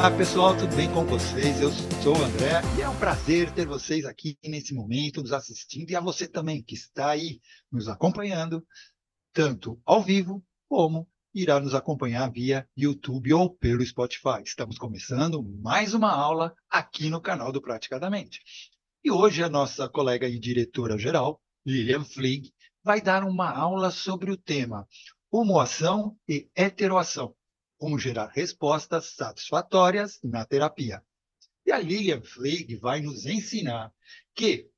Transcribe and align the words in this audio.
Olá 0.00 0.10
pessoal, 0.10 0.56
tudo 0.56 0.74
bem 0.74 0.90
com 0.90 1.04
vocês? 1.04 1.60
Eu 1.60 1.70
sou 2.02 2.16
o 2.16 2.24
André 2.24 2.62
e 2.78 2.80
é 2.80 2.88
um 2.88 2.98
prazer 2.98 3.52
ter 3.52 3.66
vocês 3.66 4.06
aqui 4.06 4.34
nesse 4.42 4.72
momento 4.72 5.20
nos 5.20 5.30
assistindo 5.30 5.90
e 5.90 5.94
a 5.94 6.00
você 6.00 6.26
também 6.26 6.62
que 6.62 6.74
está 6.74 7.10
aí 7.10 7.38
nos 7.70 7.86
acompanhando, 7.86 8.66
tanto 9.30 9.78
ao 9.84 10.02
vivo 10.02 10.42
como 10.70 11.06
irá 11.34 11.60
nos 11.60 11.74
acompanhar 11.74 12.32
via 12.32 12.66
YouTube 12.74 13.30
ou 13.34 13.54
pelo 13.54 13.84
Spotify. 13.84 14.40
Estamos 14.42 14.78
começando 14.78 15.42
mais 15.62 15.92
uma 15.92 16.10
aula 16.10 16.54
aqui 16.70 17.10
no 17.10 17.20
canal 17.20 17.52
do 17.52 17.60
Praticadamente. 17.60 18.40
E 19.04 19.10
hoje 19.10 19.42
a 19.42 19.50
nossa 19.50 19.86
colega 19.86 20.26
e 20.26 20.38
diretora-geral, 20.38 21.38
Lilian 21.66 22.04
Flig, 22.04 22.54
vai 22.82 23.02
dar 23.02 23.22
uma 23.22 23.50
aula 23.50 23.90
sobre 23.90 24.30
o 24.30 24.36
tema 24.38 24.88
homoação 25.30 26.16
e 26.26 26.48
heteroação 26.56 27.34
como 27.80 27.98
gerar 27.98 28.26
respostas 28.26 29.14
satisfatórias 29.16 30.20
na 30.22 30.44
terapia. 30.44 31.02
E 31.64 31.72
a 31.72 31.78
Lilian 31.78 32.20
Fleig 32.20 32.76
vai 32.76 33.00
nos 33.00 33.24
ensinar 33.24 33.90
que, 34.34 34.68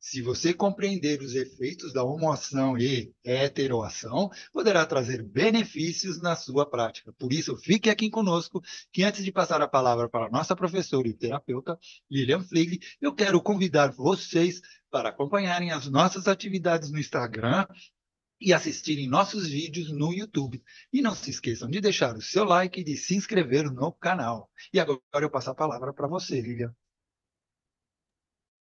se 0.00 0.22
você 0.22 0.54
compreender 0.54 1.20
os 1.20 1.34
efeitos 1.34 1.92
da 1.92 2.02
homoação 2.02 2.78
e 2.78 3.12
heteroação, 3.22 4.30
poderá 4.54 4.86
trazer 4.86 5.22
benefícios 5.22 6.18
na 6.22 6.34
sua 6.34 6.64
prática. 6.64 7.12
Por 7.12 7.30
isso, 7.30 7.54
fique 7.58 7.90
aqui 7.90 8.08
conosco, 8.08 8.62
que 8.90 9.02
antes 9.02 9.22
de 9.22 9.30
passar 9.30 9.60
a 9.60 9.68
palavra 9.68 10.08
para 10.08 10.26
a 10.26 10.30
nossa 10.30 10.56
professora 10.56 11.06
e 11.08 11.12
terapeuta, 11.12 11.78
Lilian 12.10 12.42
Fleig, 12.42 12.80
eu 13.02 13.14
quero 13.14 13.42
convidar 13.42 13.92
vocês 13.92 14.62
para 14.90 15.10
acompanharem 15.10 15.72
as 15.72 15.86
nossas 15.88 16.26
atividades 16.26 16.90
no 16.90 16.98
Instagram 16.98 17.66
e 18.40 18.54
assistirem 18.54 19.08
nossos 19.08 19.48
vídeos 19.48 19.92
no 19.92 20.12
YouTube. 20.12 20.62
E 20.92 21.02
não 21.02 21.14
se 21.14 21.30
esqueçam 21.30 21.68
de 21.68 21.80
deixar 21.80 22.16
o 22.16 22.22
seu 22.22 22.44
like 22.44 22.80
e 22.80 22.84
de 22.84 22.96
se 22.96 23.14
inscrever 23.14 23.70
no 23.70 23.92
canal. 23.92 24.50
E 24.72 24.80
agora 24.80 25.00
eu 25.20 25.30
passo 25.30 25.50
a 25.50 25.54
palavra 25.54 25.92
para 25.92 26.08
você, 26.08 26.40
Lilian. 26.40 26.74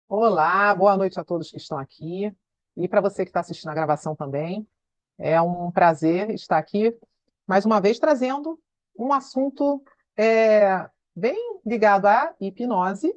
Olá, 0.08 0.74
boa 0.74 0.96
noite 0.96 1.20
a 1.20 1.24
todos 1.24 1.50
que 1.50 1.58
estão 1.58 1.78
aqui. 1.78 2.32
E 2.76 2.88
para 2.88 3.00
você 3.00 3.24
que 3.24 3.30
está 3.30 3.40
assistindo 3.40 3.68
a 3.68 3.74
gravação 3.74 4.16
também. 4.16 4.66
É 5.18 5.40
um 5.40 5.70
prazer 5.70 6.30
estar 6.30 6.58
aqui, 6.58 6.94
mais 7.46 7.64
uma 7.64 7.80
vez, 7.80 7.98
trazendo 7.98 8.60
um 8.98 9.12
assunto 9.12 9.82
é, 10.16 10.88
bem 11.14 11.58
ligado 11.64 12.06
à 12.06 12.34
hipnose 12.38 13.14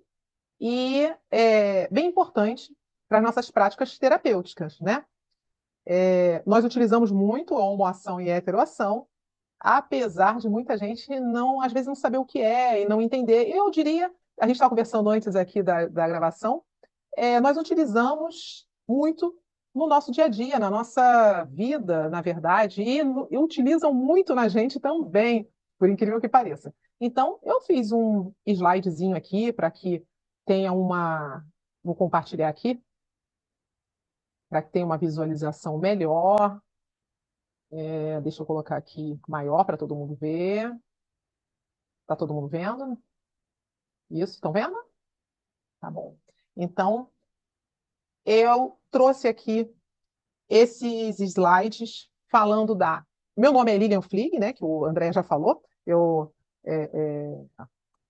e 0.59 1.13
é, 1.29 1.89
bem 1.89 2.07
importante 2.07 2.73
para 3.07 3.17
as 3.17 3.23
nossas 3.23 3.51
práticas 3.51 3.97
terapêuticas, 3.97 4.79
né? 4.79 5.05
É, 5.91 6.43
nós 6.45 6.63
utilizamos 6.63 7.11
muito 7.11 7.55
a 7.55 7.65
homoação 7.65 8.21
e 8.21 8.29
a 8.29 8.35
heteroação, 8.35 9.07
apesar 9.59 10.37
de 10.37 10.47
muita 10.47 10.77
gente 10.77 11.19
não, 11.19 11.59
às 11.59 11.73
vezes, 11.73 11.87
não 11.87 11.95
saber 11.95 12.19
o 12.19 12.25
que 12.25 12.39
é 12.39 12.83
e 12.83 12.87
não 12.87 13.01
entender. 13.01 13.49
Eu 13.49 13.71
diria, 13.71 14.13
a 14.39 14.45
gente 14.45 14.57
estava 14.57 14.69
conversando 14.69 15.09
antes 15.09 15.35
aqui 15.35 15.63
da, 15.63 15.87
da 15.87 16.07
gravação, 16.07 16.61
é, 17.17 17.39
nós 17.39 17.57
utilizamos 17.57 18.67
muito 18.87 19.35
no 19.73 19.87
nosso 19.87 20.11
dia 20.11 20.25
a 20.25 20.27
dia, 20.27 20.59
na 20.59 20.69
nossa 20.69 21.43
vida, 21.45 22.07
na 22.07 22.21
verdade, 22.21 22.83
e, 22.83 22.99
e 22.99 23.37
utilizam 23.39 23.91
muito 23.91 24.35
na 24.35 24.47
gente 24.47 24.79
também, 24.79 25.49
por 25.79 25.89
incrível 25.89 26.21
que 26.21 26.29
pareça. 26.29 26.71
Então, 27.01 27.39
eu 27.41 27.61
fiz 27.61 27.91
um 27.91 28.31
slidezinho 28.45 29.17
aqui 29.17 29.51
para 29.51 29.71
que 29.71 30.05
tenha 30.45 30.71
uma. 30.71 31.43
Vou 31.83 31.95
compartilhar 31.95 32.47
aqui 32.47 32.79
para 34.49 34.61
que 34.61 34.71
tenha 34.71 34.85
uma 34.85 34.97
visualização 34.97 35.77
melhor. 35.77 36.59
É, 37.71 38.19
deixa 38.21 38.41
eu 38.41 38.45
colocar 38.45 38.75
aqui 38.75 39.19
maior 39.27 39.63
para 39.63 39.77
todo 39.77 39.95
mundo 39.95 40.15
ver. 40.15 40.75
Está 42.01 42.15
todo 42.15 42.33
mundo 42.33 42.47
vendo? 42.47 42.97
Isso, 44.09 44.33
estão 44.33 44.51
vendo? 44.51 44.75
Tá 45.79 45.91
bom. 45.91 46.17
Então, 46.57 47.09
eu 48.25 48.77
trouxe 48.89 49.27
aqui 49.27 49.71
esses 50.49 51.19
slides 51.19 52.09
falando 52.27 52.73
da. 52.73 53.05
Meu 53.37 53.53
nome 53.53 53.71
é 53.71 53.77
Lilian 53.77 54.01
Flig, 54.01 54.37
né, 54.39 54.51
que 54.51 54.65
o 54.65 54.83
André 54.85 55.13
já 55.13 55.23
falou. 55.23 55.63
Eu 55.85 56.33
é, 56.65 56.89
é, 56.91 57.45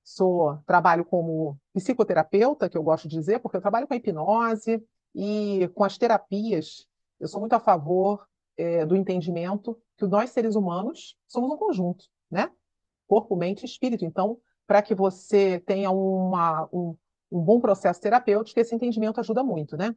sou 0.04 0.58
trabalho 0.66 1.06
como 1.06 1.60
psicoterapeuta, 1.74 2.70
que 2.70 2.78
eu 2.78 2.84
gosto 2.84 3.08
de 3.08 3.16
dizer, 3.18 3.40
porque 3.40 3.58
eu 3.58 3.62
trabalho 3.62 3.88
com 3.88 3.94
hipnose, 3.94 4.84
e 5.14 5.70
com 5.74 5.84
as 5.84 5.98
terapias, 5.98 6.88
eu 7.20 7.28
sou 7.28 7.40
muito 7.40 7.54
a 7.54 7.60
favor 7.60 8.26
é, 8.58 8.86
do 8.86 8.96
entendimento 8.96 9.80
que 9.98 10.06
nós, 10.06 10.30
seres 10.30 10.56
humanos, 10.56 11.18
somos 11.28 11.52
um 11.52 11.58
conjunto, 11.58 12.06
né? 12.30 12.50
Corpo, 13.08 13.36
mente 13.36 13.64
e 13.64 13.66
espírito. 13.66 14.06
Então, 14.06 14.38
para 14.68 14.82
que 14.82 14.94
você 14.94 15.60
tenha 15.66 15.92
uma, 15.92 16.70
um, 16.72 16.96
um 17.32 17.42
bom 17.42 17.60
processo 17.60 18.00
terapêutico, 18.00 18.60
esse 18.60 18.76
entendimento 18.76 19.20
ajuda 19.20 19.44
muito, 19.44 19.76
né? 19.76 19.96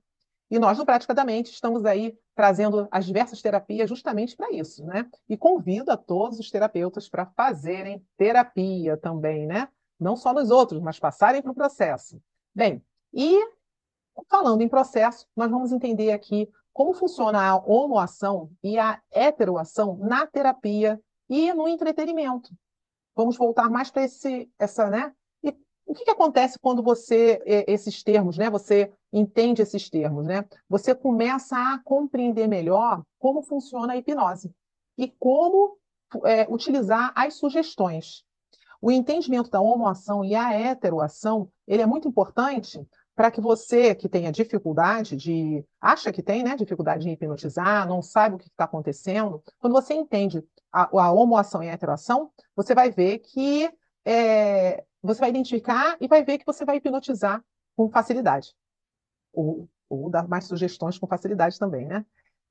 E 0.50 0.58
nós, 0.58 0.76
no 0.76 0.84
Praticadamente, 0.84 1.50
estamos 1.50 1.84
aí 1.84 2.14
trazendo 2.34 2.86
as 2.90 3.06
diversas 3.06 3.40
terapias 3.40 3.88
justamente 3.88 4.36
para 4.36 4.52
isso, 4.52 4.84
né? 4.84 5.08
E 5.28 5.36
convido 5.36 5.90
a 5.90 5.96
todos 5.96 6.38
os 6.38 6.50
terapeutas 6.50 7.08
para 7.08 7.26
fazerem 7.26 8.04
terapia 8.16 8.96
também, 8.96 9.46
né? 9.46 9.68
Não 9.98 10.16
só 10.16 10.32
nos 10.32 10.50
outros, 10.50 10.80
mas 10.80 10.98
passarem 10.98 11.40
para 11.40 11.52
o 11.52 11.54
processo. 11.54 12.20
Bem, 12.54 12.84
e 13.14 13.40
Falando 14.28 14.62
em 14.62 14.68
processo, 14.68 15.26
nós 15.36 15.50
vamos 15.50 15.72
entender 15.72 16.12
aqui 16.12 16.48
como 16.72 16.94
funciona 16.94 17.40
a 17.40 17.56
homoação 17.56 18.50
e 18.62 18.78
a 18.78 19.00
heteroação 19.10 19.96
na 19.96 20.26
terapia 20.26 21.00
e 21.28 21.52
no 21.52 21.68
entretenimento. 21.68 22.50
Vamos 23.14 23.36
voltar 23.36 23.70
mais 23.70 23.90
para 23.90 24.04
esse, 24.04 24.50
essa, 24.58 24.88
né? 24.88 25.12
E 25.42 25.54
o 25.86 25.94
que, 25.94 26.04
que 26.04 26.10
acontece 26.10 26.58
quando 26.58 26.82
você 26.82 27.42
esses 27.44 28.02
termos, 28.02 28.38
né? 28.38 28.48
Você 28.48 28.92
entende 29.12 29.60
esses 29.60 29.90
termos, 29.90 30.26
né? 30.26 30.46
Você 30.68 30.94
começa 30.94 31.56
a 31.56 31.78
compreender 31.84 32.46
melhor 32.48 33.02
como 33.18 33.42
funciona 33.42 33.92
a 33.92 33.96
hipnose 33.96 34.54
e 34.96 35.08
como 35.18 35.76
é, 36.24 36.46
utilizar 36.48 37.12
as 37.14 37.34
sugestões. 37.34 38.24
O 38.80 38.90
entendimento 38.90 39.50
da 39.50 39.60
homoação 39.60 40.24
e 40.24 40.34
a 40.34 40.52
heteroação 40.52 41.48
ele 41.66 41.82
é 41.82 41.86
muito 41.86 42.08
importante 42.08 42.84
para 43.14 43.30
que 43.30 43.40
você 43.40 43.94
que 43.94 44.08
tenha 44.08 44.32
dificuldade 44.32 45.16
de, 45.16 45.64
acha 45.80 46.12
que 46.12 46.22
tem, 46.22 46.42
né, 46.42 46.56
dificuldade 46.56 47.04
de 47.04 47.10
hipnotizar, 47.10 47.86
não 47.86 48.00
sabe 48.00 48.36
o 48.36 48.38
que 48.38 48.48
está 48.48 48.64
acontecendo, 48.64 49.42
quando 49.58 49.74
você 49.74 49.94
entende 49.94 50.42
a, 50.72 50.88
a 51.00 51.12
homoação 51.12 51.62
e 51.62 51.68
a 51.68 51.72
heteroação, 51.72 52.30
você 52.56 52.74
vai 52.74 52.90
ver 52.90 53.18
que 53.18 53.70
é, 54.04 54.82
você 55.02 55.20
vai 55.20 55.30
identificar 55.30 55.96
e 56.00 56.08
vai 56.08 56.24
ver 56.24 56.38
que 56.38 56.46
você 56.46 56.64
vai 56.64 56.76
hipnotizar 56.76 57.44
com 57.76 57.90
facilidade. 57.90 58.54
Ou, 59.32 59.68
ou 59.88 60.08
dar 60.08 60.26
mais 60.26 60.44
sugestões 60.44 60.98
com 60.98 61.06
facilidade 61.06 61.58
também, 61.58 61.86
né? 61.86 62.04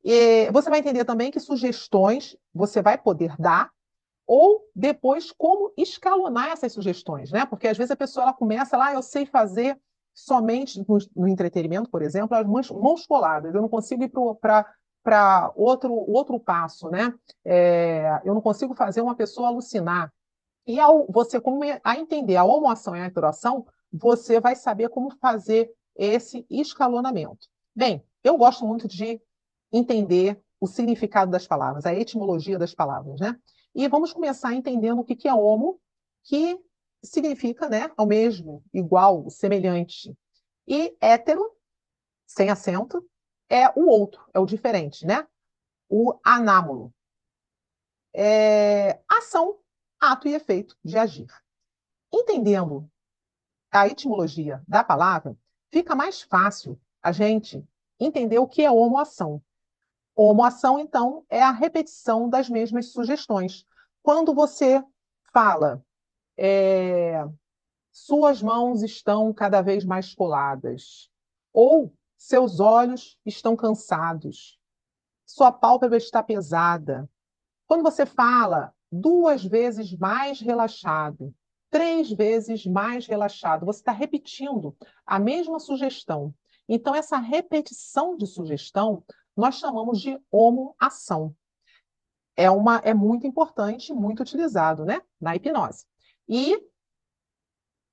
E 0.04 0.50
você 0.52 0.70
vai 0.70 0.80
entender 0.80 1.06
também 1.06 1.32
que 1.32 1.40
sugestões 1.40 2.36
você 2.54 2.82
vai 2.82 2.98
poder 2.98 3.36
dar 3.38 3.72
ou 4.26 4.68
depois 4.76 5.32
como 5.32 5.74
escalonar 5.78 6.50
essas 6.50 6.74
sugestões, 6.74 7.32
né? 7.32 7.46
Porque 7.46 7.68
às 7.68 7.78
vezes 7.78 7.92
a 7.92 7.96
pessoa 7.96 8.24
ela 8.24 8.34
começa 8.34 8.78
lá, 8.78 8.88
ah, 8.88 8.94
eu 8.94 9.02
sei 9.02 9.26
fazer 9.26 9.78
somente 10.14 10.80
no, 10.80 10.98
no, 11.16 11.28
entretenimento, 11.28 11.90
por 11.90 12.02
exemplo, 12.02 12.36
as 12.36 12.46
mãos, 12.46 12.70
mãos 12.70 13.06
coladas. 13.06 13.54
Eu 13.54 13.62
não 13.62 13.70
consigo 13.70 14.04
ir 14.04 14.12
para 15.04 15.52
outro, 15.56 15.94
outro 15.94 16.40
passo, 16.40 16.90
né? 16.90 17.14
É, 17.46 18.22
eu 18.24 18.34
não 18.34 18.42
consigo 18.42 18.76
fazer 18.76 19.02
uma 19.02 19.16
pessoa 19.16 19.48
alucinar. 19.48 20.12
E 20.68 20.80
ao 20.80 21.08
você 21.08 21.40
começar 21.40 21.82
a 21.84 21.98
entender 21.98 22.36
a 22.36 22.44
homoação 22.44 22.96
e 22.96 23.00
a 23.00 23.06
heteroação, 23.06 23.66
você 23.92 24.40
vai 24.40 24.56
saber 24.56 24.90
como 24.90 25.12
fazer 25.18 25.72
esse 25.96 26.46
escalonamento. 26.50 27.48
Bem, 27.76 28.04
eu 28.24 28.38
gosto 28.38 28.66
muito 28.66 28.88
de 28.88 29.20
entender 29.72 30.40
o 30.60 30.68
significado 30.68 31.32
das 31.32 31.48
palavras, 31.48 31.86
a 31.86 31.94
etimologia 31.94 32.60
das 32.60 32.74
palavras, 32.74 33.20
né? 33.20 33.36
E 33.74 33.88
vamos 33.88 34.14
começar 34.14 34.54
entendendo 34.54 35.00
o 35.00 35.04
que 35.04 35.28
é 35.28 35.34
homo, 35.34 35.80
que 36.24 36.60
significa, 37.04 37.68
né, 37.68 37.92
ao 37.98 38.06
mesmo, 38.06 38.64
igual, 38.74 39.30
semelhante. 39.30 40.16
E 40.68 40.96
hétero, 41.02 41.52
sem 42.28 42.50
acento, 42.50 43.06
é 43.50 43.70
o 43.70 43.88
outro, 43.88 44.22
é 44.34 44.40
o 44.40 44.46
diferente, 44.46 45.06
né? 45.06 45.28
O 45.90 46.18
anámolo. 46.24 46.94
É 48.14 49.00
ação, 49.10 49.60
ato 50.00 50.28
e 50.28 50.34
efeito 50.34 50.78
de 50.84 50.98
agir. 50.98 51.28
Entendendo 52.14 52.90
a 53.72 53.88
etimologia 53.88 54.62
da 54.68 54.84
palavra, 54.84 55.36
fica 55.72 55.96
mais 55.96 56.22
fácil 56.22 56.80
a 57.02 57.12
gente 57.12 57.66
entender 58.00 58.40
o 58.40 58.48
que 58.48 58.64
é 58.64 58.72
homoação. 58.72 59.42
Homoação, 60.16 60.78
então, 60.78 61.26
é 61.30 61.42
a 61.42 61.52
repetição 61.52 62.30
das 62.30 62.50
mesmas 62.50 62.92
sugestões. 62.92 63.66
Quando 64.04 64.34
você 64.34 64.84
fala 65.34 65.84
é, 66.44 67.24
suas 67.92 68.42
mãos 68.42 68.82
estão 68.82 69.32
cada 69.32 69.62
vez 69.62 69.86
mais 69.86 70.16
coladas, 70.16 71.08
ou 71.54 71.94
seus 72.18 72.60
olhos 72.60 73.16
estão 73.24 73.56
cansados, 73.56 74.60
sua 75.24 75.52
pálpebra 75.52 75.98
está 75.98 76.24
pesada. 76.24 77.08
Quando 77.68 77.84
você 77.84 78.08
fala 78.08 78.74
duas 78.92 79.46
vezes 79.46 79.96
mais 79.96 80.40
relaxado, 80.42 81.32
três 81.70 82.12
vezes 82.12 82.66
mais 82.66 83.06
relaxado. 83.06 83.66
Você 83.66 83.80
está 83.80 83.92
repetindo 83.92 84.76
a 85.06 85.20
mesma 85.20 85.60
sugestão. 85.60 86.34
Então, 86.68 86.96
essa 86.96 87.18
repetição 87.18 88.18
de 88.18 88.26
sugestão 88.26 89.04
nós 89.38 89.56
chamamos 89.56 90.02
de 90.02 90.20
homoação. 90.32 91.36
É, 92.36 92.50
uma, 92.50 92.78
é 92.78 92.94
muito 92.94 93.28
importante, 93.28 93.94
muito 93.94 94.22
utilizado 94.22 94.84
né, 94.84 95.02
na 95.20 95.36
hipnose. 95.36 95.86
E 96.28 96.58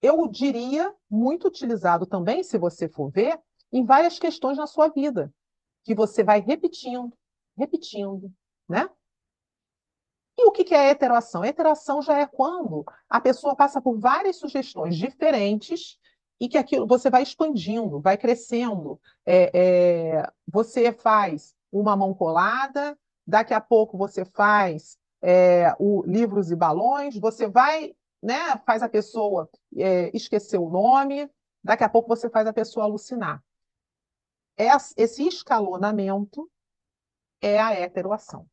eu 0.00 0.28
diria 0.28 0.94
muito 1.10 1.48
utilizado 1.48 2.06
também, 2.06 2.42
se 2.42 2.56
você 2.56 2.88
for 2.88 3.10
ver, 3.10 3.38
em 3.72 3.84
várias 3.84 4.18
questões 4.18 4.56
na 4.56 4.66
sua 4.66 4.88
vida, 4.88 5.32
que 5.84 5.94
você 5.94 6.22
vai 6.22 6.40
repetindo, 6.40 7.12
repetindo, 7.56 8.32
né? 8.68 8.88
E 10.38 10.46
o 10.46 10.52
que 10.52 10.72
é 10.72 10.90
heteroação? 10.90 11.44
Heteroação 11.44 12.00
já 12.00 12.16
é 12.18 12.26
quando 12.26 12.84
a 13.10 13.20
pessoa 13.20 13.56
passa 13.56 13.80
por 13.80 13.98
várias 13.98 14.36
sugestões 14.36 14.96
diferentes 14.96 15.98
e 16.40 16.48
que 16.48 16.56
aquilo 16.56 16.86
você 16.86 17.10
vai 17.10 17.24
expandindo, 17.24 18.00
vai 18.00 18.16
crescendo. 18.16 19.00
É, 19.26 19.50
é, 19.52 20.32
você 20.46 20.92
faz 20.92 21.56
uma 21.72 21.96
mão 21.96 22.14
colada, 22.14 22.96
daqui 23.26 23.52
a 23.52 23.60
pouco 23.60 23.98
você 23.98 24.24
faz 24.24 24.96
é, 25.20 25.74
o 25.78 26.04
livros 26.06 26.52
e 26.52 26.56
balões, 26.56 27.18
você 27.18 27.48
vai, 27.48 27.94
né, 28.22 28.56
faz 28.66 28.82
a 28.82 28.88
pessoa 28.88 29.48
é, 29.76 30.10
esquecer 30.16 30.58
o 30.58 30.68
nome, 30.68 31.30
daqui 31.62 31.84
a 31.84 31.88
pouco 31.88 32.08
você 32.08 32.28
faz 32.28 32.46
a 32.46 32.52
pessoa 32.52 32.84
alucinar. 32.84 33.42
Esse 34.96 35.26
escalonamento 35.26 36.50
é 37.40 37.60
a 37.60 37.72
heteroação. 37.72 38.48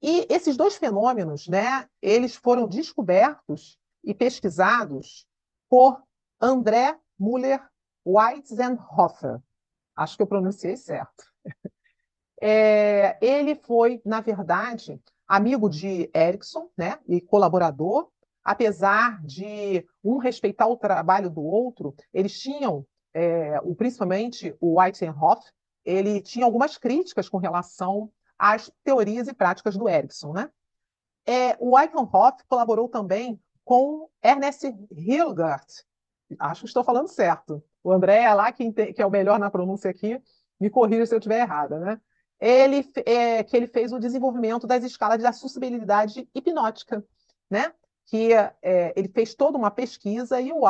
E 0.00 0.26
esses 0.28 0.56
dois 0.56 0.76
fenômenos, 0.76 1.48
né, 1.48 1.88
eles 2.00 2.36
foram 2.36 2.68
descobertos 2.68 3.78
e 4.04 4.14
pesquisados 4.14 5.26
por 5.68 6.02
André 6.40 6.98
Müller 7.18 7.66
Weizenhofer. 8.06 9.40
Acho 9.96 10.16
que 10.16 10.22
eu 10.22 10.26
pronunciei 10.26 10.76
certo. 10.76 11.24
É, 12.40 13.18
ele 13.20 13.56
foi, 13.56 14.00
na 14.04 14.20
verdade, 14.20 15.02
amigo 15.28 15.68
de 15.68 16.10
Erickson, 16.14 16.70
né, 16.76 16.98
e 17.06 17.20
colaborador. 17.20 18.08
Apesar 18.42 19.22
de 19.22 19.86
um 20.02 20.16
respeitar 20.16 20.66
o 20.66 20.76
trabalho 20.76 21.28
do 21.28 21.42
outro, 21.42 21.94
eles 22.14 22.40
tinham, 22.40 22.86
é, 23.12 23.60
principalmente 23.76 24.56
o 24.58 24.78
Weizenhofer, 24.78 25.52
ele 25.84 26.20
tinha 26.22 26.46
algumas 26.46 26.78
críticas 26.78 27.28
com 27.28 27.36
relação 27.36 28.10
as 28.38 28.70
teorias 28.84 29.26
e 29.26 29.34
práticas 29.34 29.76
do 29.76 29.88
Erickson. 29.88 30.32
Né? 30.32 30.48
É, 31.26 31.56
o 31.58 31.78
Eichenhoff 31.78 32.42
colaborou 32.48 32.88
também 32.88 33.40
com 33.64 34.08
Ernest 34.22 34.64
Hilgard, 34.90 35.66
acho 36.38 36.62
que 36.62 36.66
estou 36.68 36.84
falando 36.84 37.08
certo. 37.08 37.62
O 37.82 37.92
André 37.92 38.22
é 38.22 38.32
lá, 38.32 38.50
que, 38.52 38.72
que 38.72 39.02
é 39.02 39.06
o 39.06 39.10
melhor 39.10 39.38
na 39.38 39.50
pronúncia 39.50 39.90
aqui, 39.90 40.20
me 40.60 40.70
corrija 40.70 41.06
se 41.06 41.14
eu 41.14 41.18
estiver 41.18 41.40
errada, 41.40 41.78
né? 41.78 42.00
Ele, 42.40 42.88
é, 43.04 43.42
que 43.42 43.56
ele 43.56 43.66
fez 43.66 43.92
o 43.92 43.98
desenvolvimento 43.98 44.66
das 44.66 44.84
escalas 44.84 45.18
de 45.18 45.26
acessibilidade 45.26 46.28
hipnótica, 46.34 47.04
né? 47.50 47.72
Que 48.06 48.32
é, 48.32 48.92
ele 48.96 49.08
fez 49.08 49.34
toda 49.34 49.58
uma 49.58 49.70
pesquisa 49.70 50.40
e 50.40 50.52
o 50.52 50.62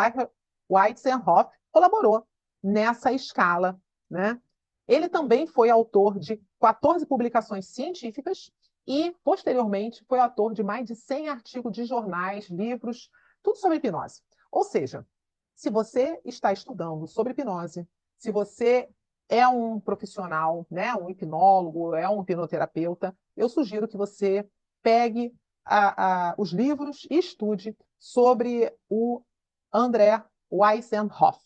Weitzenhoff 0.70 1.50
colaborou 1.70 2.26
nessa 2.62 3.12
escala, 3.12 3.79
né? 4.11 4.41
Ele 4.87 5.09
também 5.09 5.47
foi 5.47 5.69
autor 5.69 6.19
de 6.19 6.41
14 6.59 7.05
publicações 7.06 7.67
científicas 7.67 8.50
e, 8.87 9.14
posteriormente, 9.23 10.03
foi 10.09 10.19
autor 10.19 10.55
de 10.55 10.62
mais 10.62 10.87
de 10.87 10.97
100 10.97 11.29
artigos 11.29 11.73
de 11.73 11.85
jornais, 11.85 12.49
livros, 12.49 13.11
tudo 13.43 13.59
sobre 13.59 13.76
hipnose. 13.76 14.23
Ou 14.50 14.64
seja, 14.64 15.06
se 15.55 15.69
você 15.69 16.19
está 16.25 16.53
estudando 16.53 17.06
sobre 17.06 17.32
hipnose, 17.32 17.87
se 18.17 18.31
você 18.31 18.88
é 19.28 19.46
um 19.46 19.78
profissional, 19.78 20.66
né, 20.70 20.94
um 20.94 21.10
hipnólogo, 21.10 21.94
é 21.94 22.08
um 22.08 22.22
hipnoterapeuta, 22.22 23.16
eu 23.36 23.48
sugiro 23.48 23.86
que 23.86 23.96
você 23.96 24.48
pegue 24.82 25.34
a, 25.64 26.30
a, 26.30 26.34
os 26.38 26.50
livros 26.50 27.06
e 27.10 27.19
estude 27.19 27.76
sobre 27.98 28.75
o 28.88 29.22
André 29.72 30.22
Weissenhoff. 30.50 31.38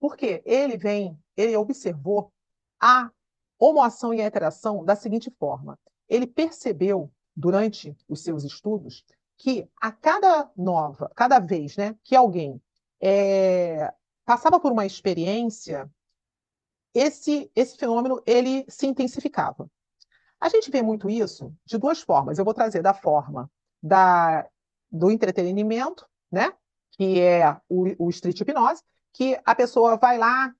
Porque 0.00 0.42
ele 0.44 0.76
vem, 0.76 1.16
ele 1.36 1.56
observou 1.56 2.32
a 2.80 3.10
homoação 3.58 4.12
e 4.12 4.20
a 4.20 4.26
interação 4.26 4.84
da 4.84 4.96
seguinte 4.96 5.30
forma: 5.38 5.78
ele 6.08 6.26
percebeu 6.26 7.12
durante 7.36 7.96
os 8.08 8.22
seus 8.22 8.42
estudos 8.42 9.04
que 9.38 9.68
a 9.80 9.92
cada 9.92 10.50
nova, 10.56 11.10
cada 11.14 11.38
vez, 11.38 11.76
né, 11.76 11.96
que 12.02 12.16
alguém 12.16 12.60
é, 13.00 13.92
passava 14.24 14.60
por 14.60 14.72
uma 14.72 14.86
experiência, 14.86 15.90
esse 16.94 17.50
esse 17.54 17.76
fenômeno 17.76 18.22
ele 18.26 18.64
se 18.68 18.86
intensificava. 18.86 19.68
A 20.40 20.48
gente 20.48 20.70
vê 20.70 20.82
muito 20.82 21.08
isso 21.08 21.54
de 21.64 21.78
duas 21.78 22.00
formas. 22.00 22.38
Eu 22.38 22.44
vou 22.44 22.54
trazer 22.54 22.82
da 22.82 22.92
forma 22.92 23.50
da, 23.82 24.46
do 24.90 25.10
entretenimento, 25.10 26.06
né, 26.30 26.52
que 26.92 27.20
é 27.20 27.56
o, 27.68 28.06
o 28.06 28.10
street 28.10 28.40
hipnose, 28.40 28.82
que 29.12 29.40
a 29.44 29.54
pessoa 29.54 29.96
vai 29.96 30.18
lá, 30.18 30.52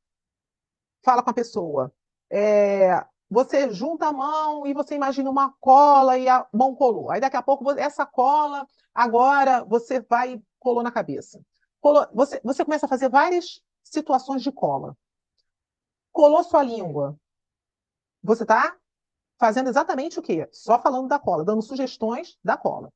fala 1.05 1.23
com 1.23 1.31
a 1.31 1.35
pessoa, 1.35 1.93
é, 2.31 3.05
você 3.31 3.71
junta 3.71 4.07
a 4.07 4.13
mão 4.13 4.67
e 4.67 4.75
você 4.75 4.95
imagina 4.95 5.31
uma 5.31 5.55
cola 5.59 6.19
e 6.19 6.29
a 6.29 6.47
mão 6.53 6.75
colou. 6.75 7.11
Aí 7.11 7.21
daqui 7.21 7.37
a 7.37 7.43
pouco 7.43 7.71
essa 7.73 8.05
cola 8.05 8.67
agora 8.95 9.65
você 9.65 10.01
vai 10.01 10.41
colou 10.59 10.83
na 10.83 10.93
cabeça. 10.93 11.41
Colou, 11.81 12.07
você, 12.15 12.41
você 12.45 12.65
começa 12.65 12.87
a 12.87 12.89
fazer 12.89 13.09
várias 13.09 13.61
situações 13.83 14.43
de 14.43 14.53
cola. 14.53 14.97
Colou 16.13 16.45
sua 16.45 16.63
língua. 16.63 17.19
Você 18.23 18.45
está 18.45 18.77
fazendo 19.39 19.69
exatamente 19.69 20.19
o 20.19 20.23
quê? 20.23 20.49
Só 20.53 20.79
falando 20.79 21.09
da 21.09 21.19
cola, 21.19 21.45
dando 21.45 21.63
sugestões 21.63 22.39
da 22.45 22.57
cola. 22.57 22.93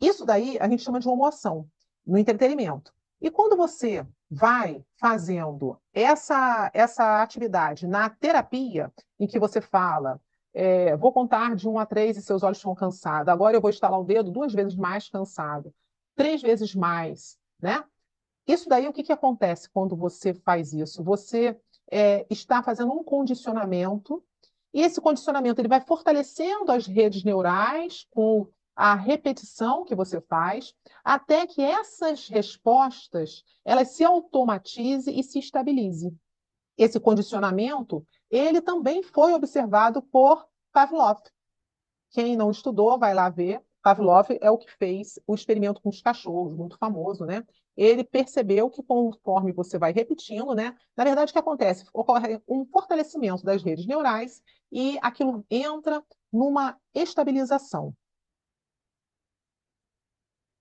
Isso 0.00 0.24
daí 0.24 0.58
a 0.60 0.68
gente 0.68 0.82
chama 0.82 1.00
de 1.00 1.08
homoação 1.08 1.68
no 2.06 2.18
entretenimento. 2.18 2.92
E 3.20 3.30
quando 3.30 3.56
você 3.56 4.06
vai 4.28 4.84
fazendo 4.96 5.78
essa, 5.92 6.70
essa 6.74 7.22
atividade 7.22 7.86
na 7.86 8.10
terapia, 8.10 8.92
em 9.18 9.26
que 9.26 9.38
você 9.38 9.60
fala, 9.60 10.20
é, 10.52 10.96
vou 10.96 11.12
contar 11.12 11.54
de 11.54 11.68
um 11.68 11.78
a 11.78 11.86
três 11.86 12.16
e 12.16 12.22
seus 12.22 12.42
olhos 12.42 12.58
estão 12.58 12.74
cansados, 12.74 13.28
agora 13.28 13.56
eu 13.56 13.60
vou 13.60 13.70
estalar 13.70 14.00
o 14.00 14.04
dedo 14.04 14.30
duas 14.30 14.52
vezes 14.52 14.74
mais 14.74 15.08
cansado, 15.08 15.72
três 16.16 16.42
vezes 16.42 16.74
mais, 16.74 17.38
né? 17.60 17.84
Isso 18.46 18.68
daí, 18.68 18.88
o 18.88 18.92
que, 18.92 19.04
que 19.04 19.12
acontece 19.12 19.70
quando 19.70 19.94
você 19.94 20.34
faz 20.34 20.72
isso? 20.72 21.02
Você 21.04 21.56
é, 21.92 22.26
está 22.30 22.62
fazendo 22.62 22.90
um 22.90 23.04
condicionamento, 23.04 24.24
e 24.72 24.80
esse 24.80 24.98
condicionamento 24.98 25.60
ele 25.60 25.68
vai 25.68 25.82
fortalecendo 25.82 26.72
as 26.72 26.86
redes 26.86 27.22
neurais 27.22 28.06
com 28.10 28.48
a 28.74 28.94
repetição 28.94 29.84
que 29.84 29.94
você 29.94 30.18
faz, 30.22 30.74
até 31.04 31.46
que 31.46 31.60
essas 31.60 32.28
respostas 32.28 33.44
elas 33.62 33.88
se 33.88 34.02
automatizem 34.02 35.20
e 35.20 35.22
se 35.22 35.38
estabilizem. 35.38 36.18
Esse 36.78 36.98
condicionamento, 36.98 38.06
ele 38.30 38.62
também 38.62 39.02
foi 39.02 39.34
observado 39.34 40.00
por 40.00 40.46
Pavlov. 40.72 41.20
Quem 42.10 42.34
não 42.34 42.50
estudou, 42.50 42.98
vai 42.98 43.12
lá 43.12 43.28
ver. 43.28 43.62
Pavlov 43.82 44.28
é 44.40 44.50
o 44.50 44.56
que 44.56 44.70
fez 44.78 45.18
o 45.26 45.34
experimento 45.34 45.82
com 45.82 45.90
os 45.90 46.00
cachorros, 46.00 46.56
muito 46.56 46.78
famoso, 46.78 47.26
né? 47.26 47.44
Ele 47.76 48.04
percebeu 48.04 48.68
que 48.68 48.82
conforme 48.82 49.52
você 49.52 49.78
vai 49.78 49.92
repetindo, 49.92 50.54
né? 50.54 50.76
Na 50.96 51.04
verdade, 51.04 51.30
o 51.30 51.32
que 51.32 51.38
acontece? 51.38 51.86
Ocorre 51.92 52.40
um 52.46 52.66
fortalecimento 52.66 53.44
das 53.44 53.62
redes 53.62 53.86
neurais 53.86 54.42
e 54.70 54.98
aquilo 55.00 55.44
entra 55.50 56.04
numa 56.30 56.78
estabilização 56.94 57.94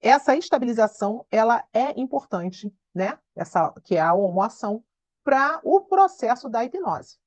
essa 0.01 0.35
estabilização 0.35 1.25
ela 1.29 1.63
é 1.71 1.99
importante, 1.99 2.73
né? 2.93 3.17
Essa 3.35 3.71
que 3.83 3.95
é 3.95 4.01
a 4.01 4.13
homoação 4.13 4.83
para 5.23 5.61
o 5.63 5.81
processo 5.81 6.49
da 6.49 6.65
hipnose. 6.65 7.19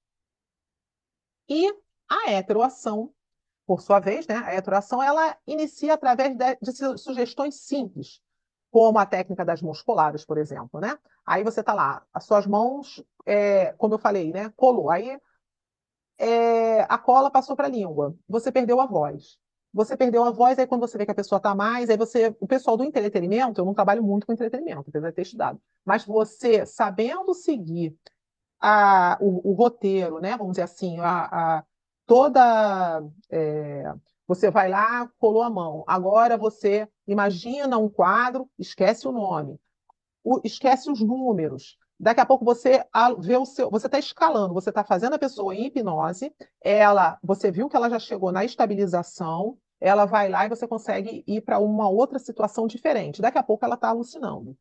E 1.49 1.73
a 2.09 2.33
heteroação, 2.33 3.15
por 3.65 3.81
sua 3.81 4.01
vez, 4.01 4.27
né? 4.27 4.37
A 4.39 4.53
heteroação 4.53 5.01
ela 5.01 5.39
inicia 5.47 5.95
através 5.95 6.37
de, 6.37 6.57
de 6.57 6.99
sugestões 6.99 7.61
simples, 7.61 8.21
como 8.75 8.99
a 8.99 9.07
técnica 9.07 9.45
das 9.45 9.63
mãos 9.63 9.81
coladas, 9.83 10.25
por 10.25 10.37
exemplo, 10.37 10.81
né? 10.81 10.99
Aí 11.25 11.45
você 11.45 11.61
está 11.61 11.73
lá, 11.73 12.03
as 12.13 12.25
suas 12.25 12.45
mãos, 12.45 13.01
é, 13.25 13.73
como 13.75 13.95
eu 13.95 13.99
falei, 13.99 14.33
né? 14.33 14.53
Colou. 14.57 14.91
Aí 14.91 15.17
é, 16.19 16.81
a 16.89 16.99
cola 16.99 17.31
passou 17.31 17.55
para 17.55 17.69
a 17.69 17.71
língua. 17.71 18.17
Você 18.29 18.51
perdeu 18.51 18.81
a 18.81 18.87
voz 18.87 19.39
você 19.73 19.97
perdeu 19.97 20.23
a 20.23 20.31
voz, 20.31 20.57
aí 20.57 20.69
quando 20.69 20.83
você 20.83 20.97
vê 20.97 21.05
que 21.05 21.11
a 21.11 21.17
pessoa 21.17 21.39
está 21.39 21.53
mais, 21.53 21.91
aí 21.91 21.97
você, 21.97 22.33
o 22.39 22.47
pessoal 22.47 22.77
do 22.77 22.85
entretenimento, 22.85 23.61
eu 23.61 23.65
não 23.65 23.75
trabalho 23.75 24.05
muito 24.05 24.25
com 24.25 24.33
entretenimento, 24.33 24.85
apesar 24.89 25.11
de 25.11 25.17
ter 25.17 25.23
estudado, 25.23 25.61
mas 25.85 26.05
você 26.05 26.65
sabendo 26.65 27.35
seguir 27.35 27.93
a, 28.61 29.19
o, 29.21 29.51
o 29.51 29.53
roteiro, 29.53 30.21
né, 30.21 30.37
vamos 30.37 30.53
dizer 30.53 30.63
assim, 30.63 31.01
a, 31.01 31.25
a 31.59 31.65
toda, 32.07 33.03
é, 33.29 33.93
você 34.29 34.49
vai 34.49 34.69
lá, 34.69 35.11
colou 35.19 35.43
a 35.43 35.51
mão, 35.51 35.83
agora 35.89 36.37
você 36.37 36.89
Imagina 37.07 37.79
um 37.79 37.89
quadro, 37.89 38.49
esquece 38.59 39.07
o 39.07 39.13
nome, 39.13 39.61
o, 40.23 40.41
esquece 40.45 40.91
os 40.91 41.01
números. 41.01 41.77
Daqui 41.99 42.21
a 42.21 42.27
pouco 42.27 42.45
você 42.45 42.85
vê 43.21 43.37
o 43.37 43.45
seu, 43.45 43.71
você 43.71 43.87
está 43.87 43.99
escalando, 43.99 44.55
você 44.55 44.71
está 44.71 44.83
fazendo 44.83 45.15
a 45.15 45.19
pessoa 45.19 45.55
em 45.55 45.67
hipnose, 45.67 46.35
ela, 46.61 47.19
você 47.23 47.51
viu 47.51 47.69
que 47.69 47.77
ela 47.77 47.89
já 47.89 47.99
chegou 47.99 48.33
na 48.33 48.45
estabilização, 48.45 49.57
ela 49.81 50.05
vai 50.05 50.29
lá 50.29 50.45
e 50.45 50.49
você 50.49 50.67
consegue 50.67 51.23
ir 51.27 51.43
para 51.43 51.59
uma 51.59 51.89
outra 51.89 52.19
situação 52.19 52.67
diferente. 52.67 53.23
Daqui 53.23 53.39
a 53.39 53.43
pouco 53.43 53.65
ela 53.65 53.75
está 53.75 53.89
alucinando. 53.89 54.57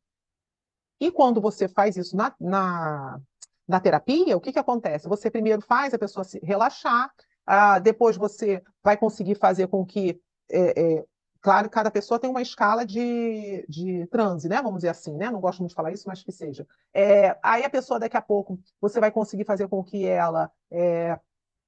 E 1.00 1.12
quando 1.12 1.42
você 1.42 1.68
faz 1.68 1.98
isso 1.98 2.16
na, 2.16 2.34
na, 2.40 3.20
na 3.68 3.80
terapia, 3.80 4.38
o 4.38 4.42
que, 4.42 4.54
que 4.54 4.60
acontece? 4.60 5.08
Você 5.08 5.32
primeiro 5.32 5.62
faz 5.62 5.94
a 5.94 6.00
pessoa 6.00 6.24
se 6.24 6.40
relaxar, 6.40 7.12
ah, 7.46 7.80
depois 7.80 8.16
você 8.16 8.62
vai 8.84 8.98
conseguir 8.98 9.36
fazer 9.36 9.68
com 9.68 9.86
que. 9.86 10.20
É, 10.52 10.82
é, 10.82 11.06
claro, 11.44 11.70
cada 11.70 11.92
pessoa 11.92 12.18
tem 12.18 12.30
uma 12.30 12.42
escala 12.42 12.86
de, 12.86 13.66
de 13.68 14.08
transe, 14.08 14.48
né? 14.48 14.62
Vamos 14.62 14.78
dizer 14.78 14.90
assim, 14.90 15.14
né? 15.18 15.30
Não 15.30 15.42
gosto 15.42 15.60
muito 15.60 15.72
de 15.72 15.76
falar 15.76 15.92
isso, 15.92 16.08
mas 16.08 16.24
que 16.24 16.32
seja. 16.32 16.66
É, 16.94 17.38
aí 17.44 17.66
a 17.66 17.70
pessoa, 17.70 18.00
daqui 18.00 18.16
a 18.16 18.22
pouco, 18.22 18.58
você 18.80 18.98
vai 18.98 19.12
conseguir 19.12 19.44
fazer 19.44 19.68
com 19.68 19.84
que 19.84 20.06
ela 20.06 20.50
é, 20.72 21.20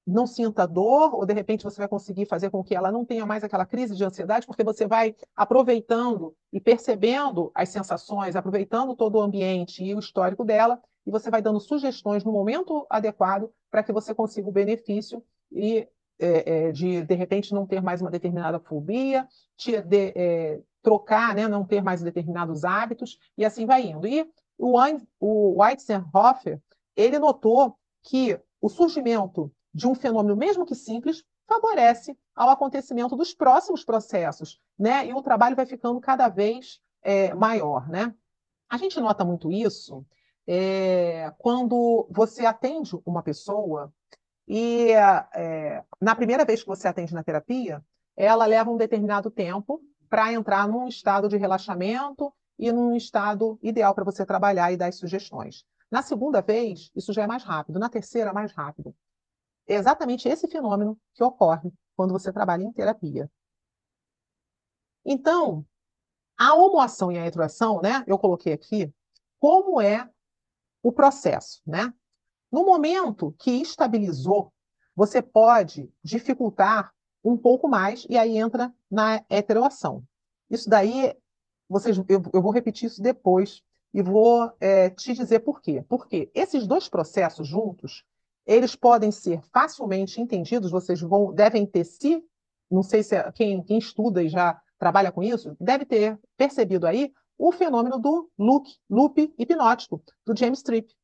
não 0.06 0.26
sinta 0.26 0.66
dor, 0.66 1.14
ou 1.14 1.26
de 1.26 1.34
repente 1.34 1.62
você 1.62 1.76
vai 1.76 1.88
conseguir 1.88 2.24
fazer 2.24 2.48
com 2.48 2.64
que 2.64 2.74
ela 2.74 2.90
não 2.90 3.04
tenha 3.04 3.26
mais 3.26 3.44
aquela 3.44 3.66
crise 3.66 3.94
de 3.94 4.02
ansiedade, 4.02 4.46
porque 4.46 4.64
você 4.64 4.86
vai 4.86 5.14
aproveitando 5.36 6.34
e 6.50 6.58
percebendo 6.58 7.52
as 7.54 7.68
sensações, 7.68 8.34
aproveitando 8.34 8.96
todo 8.96 9.16
o 9.16 9.20
ambiente 9.20 9.84
e 9.84 9.94
o 9.94 9.98
histórico 9.98 10.42
dela, 10.42 10.80
e 11.06 11.10
você 11.10 11.30
vai 11.30 11.42
dando 11.42 11.60
sugestões 11.60 12.24
no 12.24 12.32
momento 12.32 12.86
adequado 12.88 13.50
para 13.70 13.82
que 13.82 13.92
você 13.92 14.14
consiga 14.14 14.48
o 14.48 14.52
benefício 14.52 15.22
e 15.52 15.86
é, 16.18 16.68
é, 16.68 16.72
de 16.72 17.02
de 17.02 17.14
repente 17.14 17.52
não 17.52 17.66
ter 17.66 17.82
mais 17.82 18.00
uma 18.00 18.10
determinada 18.10 18.58
fobia, 18.58 19.26
de, 19.56 19.80
de 19.82 20.12
é, 20.16 20.60
trocar, 20.82 21.34
né, 21.34 21.48
não 21.48 21.64
ter 21.64 21.82
mais 21.82 22.02
determinados 22.02 22.64
hábitos, 22.64 23.18
e 23.36 23.44
assim 23.44 23.66
vai 23.66 23.86
indo. 23.86 24.06
E 24.06 24.28
o, 24.58 24.78
o 25.20 25.60
Weitzenhofer, 25.60 26.60
ele 26.94 27.18
notou 27.18 27.76
que 28.02 28.40
o 28.60 28.68
surgimento 28.68 29.52
de 29.74 29.86
um 29.86 29.94
fenômeno, 29.94 30.36
mesmo 30.36 30.64
que 30.64 30.74
simples, 30.74 31.22
favorece 31.46 32.16
ao 32.34 32.50
acontecimento 32.50 33.14
dos 33.14 33.34
próximos 33.34 33.84
processos, 33.84 34.60
né? 34.78 35.06
E 35.06 35.12
o 35.12 35.22
trabalho 35.22 35.54
vai 35.54 35.66
ficando 35.66 36.00
cada 36.00 36.28
vez 36.28 36.80
é, 37.02 37.34
maior, 37.34 37.88
né? 37.88 38.14
A 38.68 38.76
gente 38.76 38.98
nota 38.98 39.24
muito 39.24 39.50
isso 39.52 40.04
é, 40.46 41.32
quando 41.38 42.06
você 42.10 42.46
atende 42.46 42.96
uma 43.04 43.22
pessoa 43.22 43.92
e 44.46 44.90
é, 44.92 45.84
na 46.00 46.14
primeira 46.14 46.44
vez 46.44 46.62
que 46.62 46.68
você 46.68 46.88
atende 46.88 47.14
na 47.14 47.24
terapia, 47.24 47.84
ela 48.16 48.46
leva 48.46 48.70
um 48.70 48.76
determinado 48.76 49.30
tempo 49.30 49.80
para 50.08 50.32
entrar 50.32 50.68
num 50.68 50.86
estado 50.86 51.28
de 51.28 51.36
relaxamento 51.36 52.32
e 52.58 52.70
num 52.72 52.96
estado 52.96 53.58
ideal 53.62 53.94
para 53.94 54.04
você 54.04 54.24
trabalhar 54.24 54.72
e 54.72 54.76
dar 54.76 54.86
as 54.86 54.96
sugestões. 54.96 55.64
Na 55.90 56.02
segunda 56.02 56.40
vez, 56.40 56.90
isso 56.94 57.12
já 57.12 57.22
é 57.22 57.26
mais 57.26 57.42
rápido. 57.44 57.78
Na 57.78 57.88
terceira, 57.88 58.32
mais 58.32 58.52
rápido 58.52 58.94
é 59.66 59.74
exatamente 59.74 60.28
esse 60.28 60.48
fenômeno 60.48 60.98
que 61.14 61.24
ocorre 61.24 61.72
quando 61.96 62.12
você 62.12 62.32
trabalha 62.32 62.62
em 62.62 62.72
terapia. 62.72 63.30
Então, 65.04 65.66
a 66.36 66.54
homoação 66.54 67.10
e 67.10 67.18
a 67.18 67.24
heteroação, 67.24 67.80
né, 67.80 68.04
eu 68.06 68.18
coloquei 68.18 68.52
aqui, 68.52 68.92
como 69.38 69.80
é 69.80 70.08
o 70.82 70.92
processo, 70.92 71.62
né? 71.66 71.92
No 72.50 72.64
momento 72.64 73.34
que 73.38 73.50
estabilizou, 73.50 74.52
você 74.94 75.20
pode 75.20 75.92
dificultar 76.02 76.92
um 77.22 77.36
pouco 77.36 77.68
mais 77.68 78.06
e 78.08 78.16
aí 78.16 78.38
entra 78.38 78.72
na 78.90 79.24
heteroação. 79.28 80.02
Isso 80.48 80.70
daí, 80.70 81.14
vocês, 81.68 81.96
eu, 81.96 82.22
eu 82.32 82.40
vou 82.42 82.52
repetir 82.52 82.86
isso 82.86 83.02
depois 83.02 83.62
e 83.92 84.02
vou 84.02 84.52
é, 84.60 84.90
te 84.90 85.12
dizer 85.12 85.40
por 85.40 85.60
quê. 85.60 85.84
Porque 85.88 86.30
esses 86.34 86.66
dois 86.66 86.88
processos 86.88 87.46
juntos, 87.46 88.04
eles 88.46 88.76
podem 88.76 89.10
ser 89.10 89.42
facilmente 89.52 90.20
entendidos, 90.20 90.70
vocês 90.70 91.00
vão, 91.00 91.32
devem 91.32 91.66
ter 91.66 91.84
se, 91.84 92.22
não 92.70 92.82
sei 92.82 93.02
se 93.02 93.16
é, 93.16 93.32
quem, 93.32 93.62
quem 93.62 93.78
estuda 93.78 94.22
e 94.22 94.28
já 94.28 94.60
trabalha 94.78 95.10
com 95.10 95.22
isso, 95.22 95.56
deve 95.58 95.84
ter 95.84 96.18
percebido 96.36 96.86
aí 96.86 97.12
o 97.38 97.50
fenômeno 97.52 97.98
do 97.98 98.30
loop, 98.38 98.68
loop 98.88 99.34
hipnótico, 99.38 100.02
do 100.24 100.36
James 100.36 100.62
Tripp. 100.62 100.94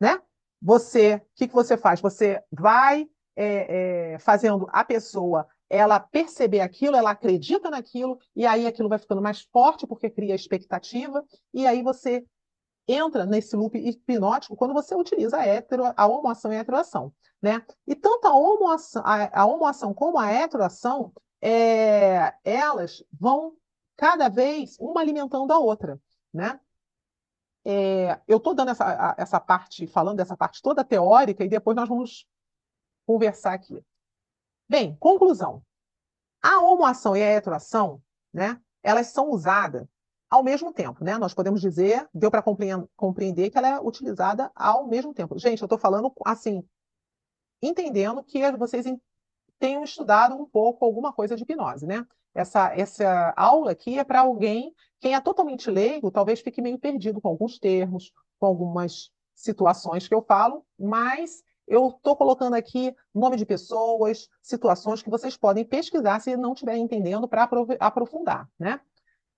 Né? 0.00 0.20
Você, 0.60 1.14
o 1.14 1.22
que, 1.34 1.48
que 1.48 1.54
você 1.54 1.76
faz? 1.76 2.00
Você 2.00 2.42
vai 2.50 3.08
é, 3.36 4.14
é, 4.14 4.18
fazendo 4.18 4.66
a 4.70 4.84
pessoa 4.84 5.46
ela 5.68 6.00
perceber 6.00 6.60
aquilo, 6.60 6.96
ela 6.96 7.12
acredita 7.12 7.70
naquilo, 7.70 8.18
e 8.34 8.44
aí 8.44 8.66
aquilo 8.66 8.88
vai 8.88 8.98
ficando 8.98 9.22
mais 9.22 9.42
forte 9.52 9.86
porque 9.86 10.10
cria 10.10 10.34
expectativa, 10.34 11.24
e 11.54 11.64
aí 11.64 11.80
você 11.80 12.26
entra 12.88 13.24
nesse 13.24 13.54
loop 13.54 13.78
hipnótico 13.78 14.56
quando 14.56 14.74
você 14.74 14.96
utiliza 14.96 15.36
a, 15.38 15.46
hetero, 15.46 15.84
a 15.96 16.06
homoação 16.08 16.52
e 16.52 16.56
a 16.56 16.60
heteroação. 16.60 17.12
Né? 17.40 17.64
E 17.86 17.94
tanto 17.94 18.26
a 18.26 18.34
homoação, 18.34 19.02
a, 19.04 19.42
a 19.42 19.46
homoação 19.46 19.94
como 19.94 20.18
a 20.18 20.30
heteroação, 20.30 21.12
é, 21.40 22.34
elas 22.44 23.02
vão 23.18 23.54
cada 23.96 24.28
vez 24.28 24.76
uma 24.80 25.00
alimentando 25.00 25.52
a 25.52 25.58
outra. 25.58 26.00
Né? 26.34 26.58
É, 27.64 28.20
eu 28.26 28.38
estou 28.38 28.54
dando 28.54 28.70
essa, 28.70 29.14
essa 29.18 29.40
parte, 29.40 29.86
falando 29.86 30.16
dessa 30.16 30.36
parte 30.36 30.62
toda 30.62 30.84
teórica, 30.84 31.44
e 31.44 31.48
depois 31.48 31.76
nós 31.76 31.88
vamos 31.88 32.26
conversar 33.06 33.52
aqui. 33.54 33.84
Bem, 34.68 34.96
conclusão. 34.96 35.62
A 36.42 36.60
homoação 36.60 37.16
e 37.16 37.22
a 37.22 37.26
heteroação, 37.26 38.02
né, 38.32 38.60
elas 38.82 39.08
são 39.08 39.30
usadas 39.30 39.86
ao 40.30 40.44
mesmo 40.44 40.72
tempo, 40.72 41.02
né? 41.02 41.18
Nós 41.18 41.34
podemos 41.34 41.60
dizer, 41.60 42.08
deu 42.14 42.30
para 42.30 42.42
compreender 42.96 43.50
que 43.50 43.58
ela 43.58 43.68
é 43.68 43.80
utilizada 43.80 44.50
ao 44.54 44.86
mesmo 44.86 45.12
tempo. 45.12 45.36
Gente, 45.36 45.60
eu 45.60 45.66
estou 45.66 45.78
falando 45.78 46.12
assim, 46.24 46.64
entendendo 47.60 48.22
que 48.22 48.40
vocês 48.52 48.86
tenham 49.58 49.82
estudado 49.82 50.36
um 50.36 50.46
pouco 50.46 50.84
alguma 50.84 51.12
coisa 51.12 51.34
de 51.34 51.42
hipnose, 51.42 51.84
né? 51.84 52.06
Essa, 52.34 52.72
essa 52.74 53.34
aula 53.36 53.72
aqui 53.72 53.98
é 53.98 54.04
para 54.04 54.20
alguém, 54.20 54.74
quem 55.00 55.14
é 55.14 55.20
totalmente 55.20 55.70
leigo, 55.70 56.10
talvez 56.10 56.40
fique 56.40 56.62
meio 56.62 56.78
perdido 56.78 57.20
com 57.20 57.28
alguns 57.28 57.58
termos, 57.58 58.12
com 58.38 58.46
algumas 58.46 59.10
situações 59.34 60.06
que 60.06 60.14
eu 60.14 60.22
falo, 60.22 60.64
mas 60.78 61.42
eu 61.66 61.88
estou 61.88 62.16
colocando 62.16 62.54
aqui 62.54 62.94
nome 63.14 63.36
de 63.36 63.46
pessoas, 63.46 64.28
situações 64.42 65.02
que 65.02 65.10
vocês 65.10 65.36
podem 65.36 65.64
pesquisar 65.64 66.20
se 66.20 66.36
não 66.36 66.52
estiverem 66.52 66.82
entendendo 66.82 67.28
para 67.28 67.48
aprofundar, 67.78 68.48
né? 68.58 68.80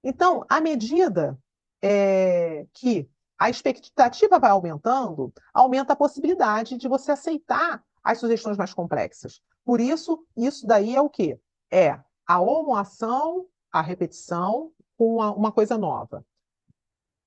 Então, 0.02 0.44
à 0.48 0.60
medida 0.60 1.38
é, 1.80 2.66
que 2.72 3.08
a 3.38 3.50
expectativa 3.50 4.38
vai 4.38 4.50
aumentando, 4.50 5.32
aumenta 5.52 5.92
a 5.92 5.96
possibilidade 5.96 6.76
de 6.76 6.88
você 6.88 7.12
aceitar 7.12 7.82
as 8.02 8.18
sugestões 8.18 8.56
mais 8.56 8.72
complexas. 8.72 9.40
Por 9.64 9.80
isso, 9.80 10.24
isso 10.36 10.66
daí 10.66 10.94
é 10.96 11.00
o 11.00 11.10
quê? 11.10 11.38
É 11.70 11.98
a 12.32 12.40
homoação, 12.40 13.46
a 13.70 13.82
repetição 13.82 14.72
com 14.96 15.16
uma, 15.16 15.32
uma 15.34 15.52
coisa 15.52 15.76
nova. 15.76 16.24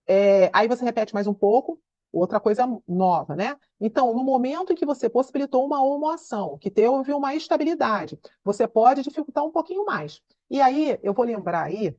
É, 0.08 0.50
aí 0.52 0.68
você 0.68 0.84
repete 0.84 1.14
mais 1.14 1.28
um 1.28 1.34
pouco, 1.34 1.80
outra 2.12 2.40
coisa 2.40 2.66
nova, 2.88 3.36
né? 3.36 3.56
Então, 3.80 4.16
no 4.16 4.24
momento 4.24 4.74
em 4.74 4.76
que 4.76 4.86
você 4.86 5.08
possibilitou 5.08 5.64
uma 5.64 5.80
homoação, 5.84 6.58
que 6.58 6.72
teve 6.72 7.14
uma 7.14 7.36
estabilidade, 7.36 8.20
você 8.44 8.68
pode 8.68 9.04
dificultar 9.04 9.44
um 9.44 9.52
pouquinho 9.52 9.86
mais. 9.86 10.22
E 10.50 10.60
aí, 10.60 11.00
eu 11.04 11.14
vou 11.14 11.26
lembrar 11.26 11.66
aí 11.66 11.96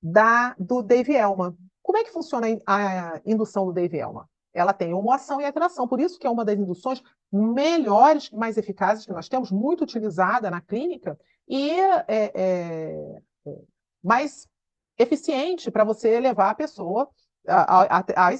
da, 0.00 0.54
do 0.58 0.80
Dave 0.80 1.12
Elman. 1.12 1.56
Como 1.82 1.98
é 1.98 2.04
que 2.04 2.12
funciona 2.12 2.46
a 2.64 3.20
indução 3.26 3.66
do 3.66 3.72
Dave 3.72 3.98
Elman? 3.98 4.26
Ela 4.54 4.72
tem 4.72 4.94
homoação 4.94 5.40
e 5.40 5.44
atração, 5.44 5.88
por 5.88 5.98
isso 5.98 6.20
que 6.20 6.26
é 6.26 6.30
uma 6.30 6.44
das 6.44 6.56
induções 6.56 7.02
melhores, 7.32 8.30
mais 8.30 8.56
eficazes 8.56 9.04
que 9.04 9.12
nós 9.12 9.28
temos, 9.28 9.50
muito 9.50 9.82
utilizada 9.82 10.48
na 10.50 10.60
clínica 10.60 11.18
e 11.48 11.70
é, 11.70 12.04
é, 12.08 12.32
é 12.34 13.22
mais 14.02 14.48
eficiente 14.98 15.70
para 15.70 15.84
você 15.84 16.20
levar 16.20 16.50
a 16.50 16.54
pessoa 16.54 17.08
a, 17.46 17.98
a, 17.98 18.28
a 18.28 18.30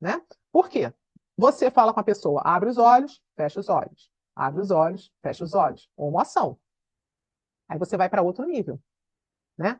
né? 0.00 0.22
Por 0.50 0.68
quê? 0.68 0.92
Você 1.36 1.70
fala 1.70 1.94
com 1.94 2.00
a 2.00 2.04
pessoa, 2.04 2.42
abre 2.44 2.68
os 2.68 2.78
olhos, 2.78 3.22
fecha 3.36 3.60
os 3.60 3.68
olhos, 3.68 4.10
abre 4.34 4.60
os 4.60 4.70
olhos, 4.70 5.10
fecha 5.22 5.44
os 5.44 5.54
olhos, 5.54 5.88
homoação. 5.96 6.58
Aí 7.68 7.78
você 7.78 7.96
vai 7.96 8.08
para 8.08 8.22
outro 8.22 8.44
nível, 8.44 8.80
né? 9.56 9.78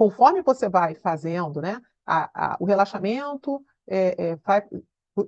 conforme 0.00 0.40
você 0.40 0.66
vai 0.66 0.94
fazendo, 0.94 1.60
né, 1.60 1.78
a, 2.06 2.52
a, 2.52 2.56
o 2.58 2.64
relaxamento 2.64 3.62
é, 3.86 4.30
é, 4.30 4.36
vai, 4.36 4.66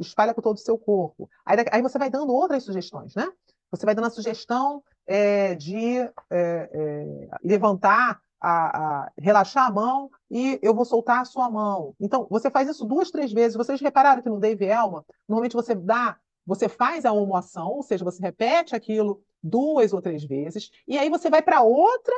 espalha 0.01 0.33
por 0.33 0.41
todo 0.41 0.57
o 0.57 0.61
seu 0.61 0.79
corpo. 0.79 1.29
Aí, 1.45 1.59
aí, 1.71 1.83
você 1.83 1.99
vai 1.99 2.09
dando 2.09 2.33
outras 2.33 2.65
sugestões, 2.65 3.15
né? 3.15 3.31
Você 3.71 3.85
vai 3.85 3.95
dando 3.95 4.07
a 4.07 4.11
sugestão 4.11 4.83
é, 5.07 5.55
de 5.55 5.99
é, 5.99 6.11
é, 6.31 7.29
levantar, 7.43 8.21
a, 8.41 9.05
a, 9.05 9.13
relaxar 9.17 9.69
a 9.69 9.71
mão 9.71 10.11
e 10.29 10.59
eu 10.61 10.75
vou 10.75 10.85
soltar 10.85 11.21
a 11.21 11.25
sua 11.25 11.49
mão. 11.49 11.95
Então, 12.01 12.27
você 12.29 12.51
faz 12.51 12.69
isso 12.69 12.85
duas, 12.85 13.11
três 13.11 13.33
vezes. 13.33 13.57
Vocês 13.57 13.81
repararam 13.81 14.21
que 14.21 14.29
no 14.29 14.41
Dave 14.41 14.65
Elma, 14.65 15.05
normalmente 15.29 15.55
você 15.55 15.75
dá, 15.75 16.19
você 16.45 16.69
faz 16.69 17.05
a 17.05 17.13
homoação, 17.13 17.69
ou 17.69 17.83
seja, 17.83 18.05
você 18.05 18.21
repete 18.21 18.75
aquilo 18.75 19.23
duas 19.41 19.93
ou 19.93 20.03
três 20.03 20.25
vezes, 20.25 20.71
e 20.87 20.99
aí 20.99 21.09
você 21.09 21.31
vai 21.31 21.43
para 21.43 21.63
outra, 21.63 22.15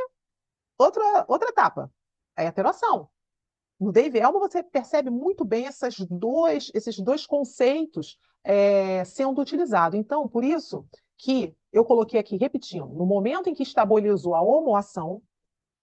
outra, 0.79 1.25
outra 1.29 1.49
etapa 1.51 1.91
é 2.37 2.47
heteroação. 2.47 3.09
No 3.79 3.93
Dave 3.93 4.19
Elmo, 4.19 4.39
você 4.39 4.63
percebe 4.63 5.11
muito 5.11 5.45
bem 5.45 5.67
essas 5.67 5.97
dois, 5.99 6.71
esses 6.75 6.99
dois 6.99 7.27
conceitos 7.27 8.19
é, 8.43 9.05
sendo 9.05 9.41
utilizados. 9.41 9.99
Então, 9.99 10.29
por 10.29 10.45
isso 10.45 10.87
que 11.17 11.57
eu 11.73 11.85
coloquei 11.85 12.19
aqui, 12.19 12.37
repetindo, 12.37 12.87
no 12.87 13.07
momento 13.07 13.49
em 13.49 13.55
que 13.55 13.63
estabilizou 13.63 14.35
a 14.35 14.43
homoação, 14.43 15.23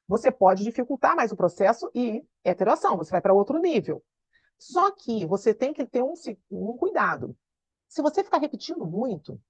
você 0.07 0.31
pode 0.31 0.63
dificultar 0.63 1.15
mais 1.15 1.31
o 1.31 1.37
processo 1.37 1.89
e 1.95 2.23
heteroação, 2.43 2.97
você 2.97 3.11
vai 3.11 3.21
para 3.21 3.33
outro 3.33 3.59
nível. 3.59 4.03
Só 4.57 4.91
que 4.91 5.25
você 5.25 5.53
tem 5.53 5.73
que 5.73 5.85
ter 5.85 6.03
um, 6.03 6.13
um 6.51 6.77
cuidado. 6.77 7.35
Se 7.87 8.01
você 8.01 8.23
ficar 8.23 8.37
repetindo 8.37 8.85
muito, 8.85 9.41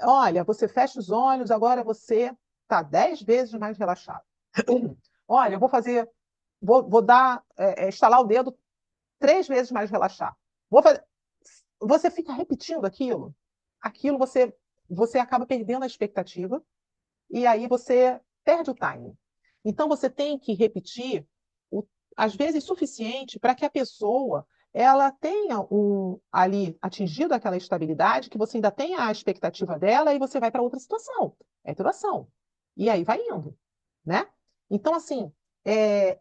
olha, 0.00 0.44
você 0.44 0.68
fecha 0.68 0.98
os 0.98 1.10
olhos, 1.10 1.50
agora 1.50 1.82
você 1.82 2.34
está 2.62 2.82
dez 2.82 3.22
vezes 3.22 3.54
mais 3.54 3.76
relaxado. 3.78 4.24
olha, 5.26 5.54
eu 5.54 5.60
vou 5.60 5.68
fazer 5.68 6.08
vou, 6.60 6.88
vou 6.88 7.02
dar, 7.02 7.42
é, 7.56 7.88
estalar 7.88 8.20
o 8.20 8.26
dedo 8.26 8.56
três 9.18 9.46
vezes 9.46 9.70
mais 9.70 9.90
relaxar. 9.90 10.36
Vou 10.70 10.82
fazer... 10.82 11.04
Você 11.80 12.10
fica 12.10 12.32
repetindo 12.32 12.84
aquilo, 12.84 13.34
aquilo 13.80 14.18
você, 14.18 14.54
você 14.88 15.18
acaba 15.18 15.46
perdendo 15.46 15.82
a 15.82 15.86
expectativa 15.86 16.62
e 17.30 17.46
aí 17.46 17.66
você 17.66 18.20
perde 18.44 18.70
o 18.70 18.74
time. 18.74 19.14
Então 19.64 19.88
você 19.88 20.08
tem 20.08 20.38
que 20.38 20.54
repetir, 20.54 21.26
o, 21.70 21.84
às 22.16 22.34
vezes, 22.34 22.64
suficiente 22.64 23.38
para 23.38 23.54
que 23.54 23.64
a 23.64 23.70
pessoa 23.70 24.46
ela 24.72 25.10
tenha 25.10 25.60
um, 25.72 26.20
ali 26.30 26.76
atingido 26.82 27.32
aquela 27.32 27.56
estabilidade, 27.56 28.28
que 28.28 28.36
você 28.36 28.58
ainda 28.58 28.70
tenha 28.70 29.06
a 29.06 29.10
expectativa 29.10 29.78
dela 29.78 30.12
e 30.12 30.18
você 30.18 30.38
vai 30.38 30.50
para 30.50 30.60
outra 30.60 30.78
situação. 30.78 31.34
É 31.64 31.74
duração. 31.74 32.28
E 32.76 32.90
aí 32.90 33.02
vai 33.02 33.18
indo, 33.22 33.56
né? 34.04 34.28
Então, 34.70 34.94
assim, 34.94 35.32
é, 35.64 36.20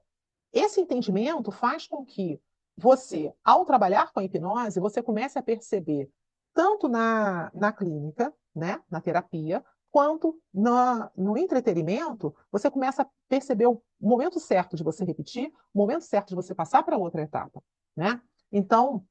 esse 0.53 0.79
entendimento 0.79 1.51
faz 1.51 1.85
com 1.85 2.05
que 2.05 2.39
você, 2.77 3.33
ao 3.43 3.65
trabalhar 3.65 4.13
com 4.13 4.21
a 4.21 4.23
hipnose, 4.23 4.79
você 4.79 5.03
comece 5.03 5.37
a 5.37 5.43
perceber, 5.43 6.09
tanto 6.53 6.87
na, 6.87 7.51
na 7.53 7.73
clínica, 7.73 8.33
né, 8.55 8.81
na 8.89 9.01
terapia, 9.01 9.63
quanto 9.91 10.39
na, 10.53 11.11
no 11.15 11.37
entretenimento, 11.37 12.35
você 12.51 12.69
começa 12.69 13.03
a 13.03 13.07
perceber 13.29 13.67
o 13.67 13.81
momento 13.99 14.39
certo 14.39 14.75
de 14.75 14.83
você 14.83 15.05
repetir, 15.05 15.51
o 15.73 15.77
momento 15.77 16.03
certo 16.03 16.29
de 16.29 16.35
você 16.35 16.53
passar 16.53 16.83
para 16.83 16.97
outra 16.97 17.21
etapa. 17.21 17.63
Né? 17.95 18.19
Então, 18.51 19.05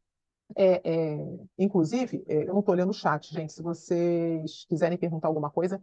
é, 0.56 0.82
é, 0.84 1.38
inclusive, 1.58 2.22
é, 2.28 2.42
eu 2.42 2.52
não 2.52 2.60
estou 2.60 2.74
olhando 2.74 2.90
o 2.90 2.94
chat, 2.94 3.32
gente. 3.32 3.52
Se 3.52 3.62
vocês 3.62 4.66
quiserem 4.68 4.98
perguntar 4.98 5.28
alguma 5.28 5.50
coisa, 5.50 5.82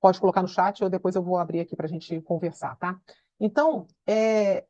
pode 0.00 0.20
colocar 0.20 0.42
no 0.42 0.48
chat 0.48 0.82
ou 0.82 0.90
depois 0.90 1.14
eu 1.14 1.22
vou 1.22 1.36
abrir 1.36 1.60
aqui 1.60 1.76
para 1.76 1.86
a 1.86 1.88
gente 1.88 2.20
conversar, 2.22 2.76
tá? 2.76 3.00
Então, 3.38 3.86
é, 4.06 4.64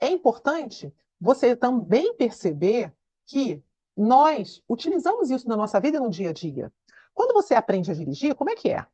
é 0.00 0.08
importante 0.08 0.92
você 1.20 1.54
também 1.54 2.14
perceber 2.16 2.92
que 3.26 3.62
nós 3.96 4.62
utilizamos 4.68 5.30
isso 5.30 5.48
na 5.48 5.56
nossa 5.56 5.80
vida 5.80 5.98
no 5.98 6.10
dia 6.10 6.30
a 6.30 6.32
dia. 6.32 6.72
Quando 7.16 7.32
você 7.32 7.54
aprende 7.54 7.90
a 7.90 7.94
dirigir, 7.94 8.34
como 8.34 8.50
é 8.50 8.54
que 8.54 8.68
é? 8.68 8.86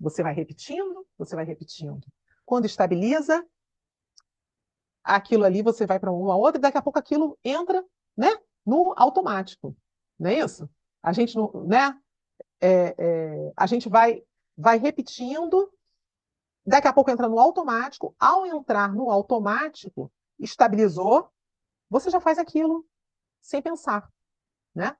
Você 0.00 0.22
vai 0.22 0.34
repetindo, 0.34 1.06
você 1.16 1.36
vai 1.36 1.44
repetindo. 1.44 2.04
Quando 2.44 2.66
estabiliza, 2.66 3.46
aquilo 5.04 5.44
ali 5.44 5.62
você 5.62 5.86
vai 5.86 6.00
para 6.00 6.10
uma 6.10 6.36
outra, 6.36 6.58
e 6.58 6.60
daqui 6.60 6.76
a 6.76 6.82
pouco 6.82 6.98
aquilo 6.98 7.38
entra 7.44 7.82
né, 8.16 8.36
no 8.66 8.92
automático. 8.96 9.76
Não 10.18 10.28
é 10.28 10.40
isso? 10.40 10.68
A 11.02 11.12
gente, 11.12 11.36
né, 11.66 11.96
é, 12.60 12.94
é, 12.98 13.52
a 13.56 13.66
gente 13.66 13.88
vai, 13.88 14.22
vai 14.56 14.78
repetindo 14.78 15.72
Daqui 16.66 16.86
a 16.86 16.92
pouco 16.92 17.10
entra 17.10 17.28
no 17.28 17.38
automático. 17.38 18.14
Ao 18.18 18.46
entrar 18.46 18.92
no 18.92 19.10
automático, 19.10 20.12
estabilizou, 20.38 21.30
você 21.88 22.10
já 22.10 22.20
faz 22.20 22.38
aquilo 22.38 22.86
sem 23.40 23.62
pensar, 23.62 24.08
né? 24.74 24.96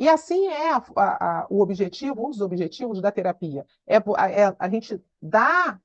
E 0.00 0.08
assim 0.08 0.46
é 0.46 0.72
a, 0.72 0.82
a, 0.96 1.40
a, 1.42 1.46
o 1.50 1.60
objetivo, 1.60 2.26
um 2.26 2.30
dos 2.30 2.40
objetivos 2.40 3.02
da 3.02 3.12
terapia. 3.12 3.66
É, 3.86 3.96
é 3.96 4.56
a 4.58 4.66
gente 4.66 4.98
dar 5.20 5.78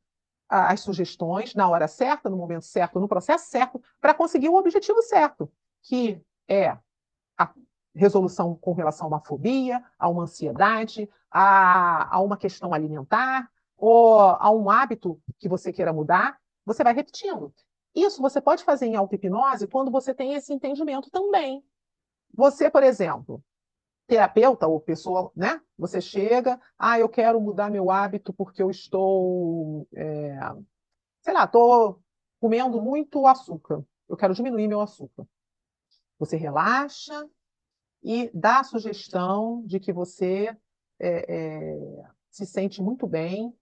as 0.48 0.80
sugestões 0.80 1.54
na 1.54 1.68
hora 1.68 1.86
certa, 1.86 2.30
no 2.30 2.38
momento 2.38 2.64
certo, 2.64 2.98
no 2.98 3.10
processo 3.10 3.50
certo, 3.50 3.84
para 4.00 4.14
conseguir 4.14 4.48
o 4.48 4.56
objetivo 4.56 5.02
certo, 5.02 5.52
que 5.82 6.22
é 6.48 6.78
a 7.38 7.54
resolução 7.94 8.56
com 8.56 8.72
relação 8.72 9.08
a 9.08 9.10
uma 9.10 9.20
fobia, 9.20 9.84
a 10.00 10.08
uma 10.08 10.24
ansiedade, 10.24 11.10
a, 11.30 12.16
a 12.16 12.22
uma 12.22 12.38
questão 12.38 12.74
alimentar, 12.74 13.52
ou 13.76 14.18
a 14.18 14.50
um 14.50 14.70
hábito 14.70 15.22
que 15.38 15.50
você 15.50 15.74
queira 15.74 15.92
mudar, 15.92 16.40
você 16.66 16.86
vai 16.86 16.94
repetindo. 16.94 17.54
Isso 17.94 18.22
você 18.22 18.40
pode 18.40 18.64
fazer 18.64 18.86
em 18.86 18.96
auto-hipnose 18.96 19.68
quando 19.68 19.92
você 19.92 20.14
tem 20.14 20.36
esse 20.36 20.54
entendimento 20.54 21.12
também. 21.12 21.62
Você, 22.34 22.70
por 22.70 22.82
exemplo, 22.82 23.44
terapeuta 24.08 24.68
ou 24.68 24.80
pessoa, 24.80 25.32
né? 25.36 25.60
Você 25.78 26.00
chega, 26.00 26.60
ah, 26.78 27.00
eu 27.00 27.10
quero 27.10 27.40
mudar 27.42 27.72
meu 27.72 27.90
hábito 27.90 28.34
porque 28.34 28.62
eu 28.62 28.70
estou, 28.70 29.88
é, 29.94 30.38
sei 31.22 31.34
lá, 31.34 31.46
estou 31.46 32.02
comendo 32.40 32.82
muito 32.82 33.26
açúcar. 33.26 33.84
Eu 34.08 34.16
quero 34.16 34.34
diminuir 34.34 34.68
meu 34.68 34.82
açúcar. 34.82 35.28
Você 36.20 36.38
relaxa 36.38 37.28
e 38.04 38.30
dá 38.34 38.60
a 38.60 38.64
sugestão 38.64 39.64
de 39.66 39.80
que 39.80 39.92
você 39.92 40.56
é, 41.00 41.36
é, 41.36 42.04
se 42.30 42.46
sente 42.46 42.82
muito 42.82 43.08
bem 43.08 43.54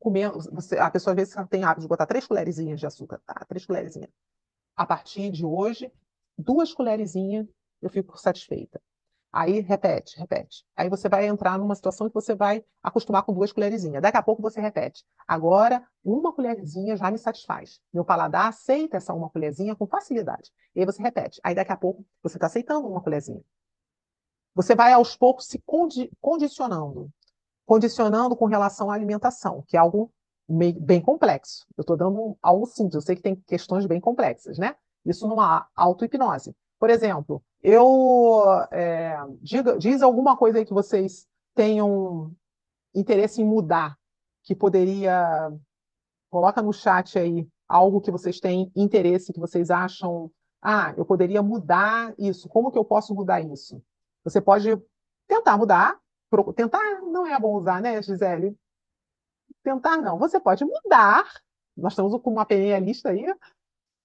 comendo. 0.00 0.40
Você, 0.52 0.76
a 0.78 0.90
pessoa 0.90 1.12
às 1.12 1.16
vezes 1.16 1.34
tem 1.48 1.62
hábito 1.62 1.82
de 1.82 1.88
botar 1.88 2.06
três 2.06 2.26
colherzinhas 2.26 2.80
de 2.80 2.86
açúcar, 2.86 3.20
tá? 3.24 3.34
Três 3.48 3.64
colherzinhas. 3.64 4.10
A 4.74 4.84
partir 4.84 5.30
de 5.30 5.46
hoje, 5.46 5.92
duas 6.36 6.74
colherzinhas 6.74 7.46
eu 7.80 7.88
fico 7.88 8.18
satisfeita. 8.18 8.80
Aí 9.32 9.60
repete, 9.60 10.18
repete. 10.18 10.64
Aí 10.76 10.90
você 10.90 11.08
vai 11.08 11.26
entrar 11.26 11.58
numa 11.58 11.74
situação 11.74 12.08
que 12.08 12.14
você 12.14 12.34
vai 12.34 12.64
acostumar 12.82 13.22
com 13.22 13.32
duas 13.32 13.50
colherzinhas. 13.50 14.02
Daqui 14.02 14.18
a 14.18 14.22
pouco 14.22 14.42
você 14.42 14.60
repete. 14.60 15.04
Agora, 15.26 15.82
uma 16.04 16.34
colherzinha 16.34 16.96
já 16.96 17.10
me 17.10 17.18
satisfaz. 17.18 17.80
Meu 17.92 18.04
paladar 18.04 18.48
aceita 18.48 18.98
essa 18.98 19.14
uma 19.14 19.30
colherzinha 19.30 19.74
com 19.74 19.86
facilidade. 19.86 20.50
E 20.74 20.80
aí 20.80 20.86
você 20.86 21.02
repete. 21.02 21.40
Aí 21.42 21.54
daqui 21.54 21.72
a 21.72 21.76
pouco 21.76 22.04
você 22.22 22.36
está 22.36 22.46
aceitando 22.46 22.86
uma 22.86 23.00
colherzinha. 23.00 23.40
Você 24.54 24.74
vai 24.74 24.92
aos 24.92 25.16
poucos 25.16 25.46
se 25.46 25.58
condi 25.64 26.10
condicionando 26.20 27.10
condicionando 27.64 28.36
com 28.36 28.46
relação 28.46 28.90
à 28.90 28.94
alimentação, 28.94 29.64
que 29.66 29.76
é 29.76 29.80
algo 29.80 30.12
bem 30.48 31.00
complexo. 31.00 31.66
Eu 31.76 31.82
estou 31.82 31.96
dando 31.96 32.36
algo 32.42 32.66
simples, 32.66 32.94
eu 32.94 33.00
sei 33.00 33.16
que 33.16 33.22
tem 33.22 33.36
questões 33.46 33.86
bem 33.86 34.00
complexas, 34.00 34.58
né? 34.58 34.74
Isso 35.06 35.26
numa 35.26 35.66
auto-hipnose. 35.74 36.54
Por 36.82 36.90
exemplo, 36.90 37.40
eu 37.62 38.44
é, 38.72 39.16
diga, 39.40 39.78
diz 39.78 40.02
alguma 40.02 40.36
coisa 40.36 40.58
aí 40.58 40.64
que 40.64 40.74
vocês 40.74 41.28
tenham 41.54 42.34
interesse 42.92 43.40
em 43.40 43.44
mudar, 43.44 43.96
que 44.42 44.52
poderia. 44.52 45.52
Coloca 46.28 46.60
no 46.60 46.72
chat 46.72 47.16
aí 47.20 47.48
algo 47.68 48.00
que 48.00 48.10
vocês 48.10 48.40
têm 48.40 48.72
interesse, 48.74 49.32
que 49.32 49.38
vocês 49.38 49.70
acham. 49.70 50.28
Ah, 50.60 50.92
eu 50.96 51.04
poderia 51.04 51.40
mudar 51.40 52.12
isso. 52.18 52.48
Como 52.48 52.72
que 52.72 52.78
eu 52.78 52.84
posso 52.84 53.14
mudar 53.14 53.40
isso? 53.40 53.80
Você 54.24 54.40
pode 54.40 54.76
tentar 55.28 55.56
mudar, 55.56 56.00
tentar 56.56 56.82
não 57.02 57.24
é 57.24 57.38
bom 57.38 57.54
usar, 57.58 57.80
né, 57.80 58.02
Gisele? 58.02 58.58
Tentar 59.62 59.98
não. 59.98 60.18
Você 60.18 60.40
pode 60.40 60.64
mudar. 60.64 61.32
Nós 61.76 61.92
estamos 61.92 62.20
com 62.20 62.32
uma 62.32 62.44
lista 62.80 63.10
aí. 63.10 63.32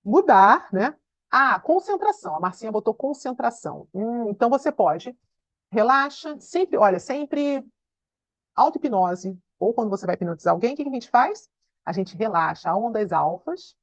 Mudar, 0.06 0.72
né? 0.72 0.96
Ah, 1.30 1.60
concentração. 1.60 2.36
A 2.36 2.40
Marcinha 2.40 2.72
botou 2.72 2.94
concentração. 2.94 3.88
Hum, 3.94 4.30
então 4.30 4.50
você 4.50 4.72
pode. 4.72 5.18
Relaxa. 5.72 6.40
Sempre, 6.40 6.78
olha, 6.78 7.00
sempre 7.00 7.66
auto-hipnose. 8.56 9.38
Ou 9.60 9.74
quando 9.74 9.90
você 9.90 10.06
vai 10.06 10.16
hipnotizar 10.16 10.54
alguém, 10.54 10.74
o 10.74 10.76
que 10.76 10.84
a 10.84 10.92
gente 10.92 11.10
faz? 11.10 11.50
A 11.86 11.92
gente 11.92 12.16
relaxa 12.16 12.74
ondas 12.76 13.12
alfas. 13.12 13.76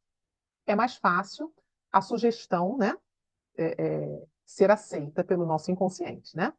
É 0.67 0.75
mais 0.75 0.97
fácil 0.97 1.53
a 1.93 2.01
sugestão, 2.01 2.77
né? 2.77 2.97
É, 3.57 3.85
é, 3.85 4.27
ser 4.45 4.71
aceita 4.71 5.23
pelo 5.23 5.47
nosso 5.47 5.71
inconsciente, 5.71 6.37
né? 6.37 6.53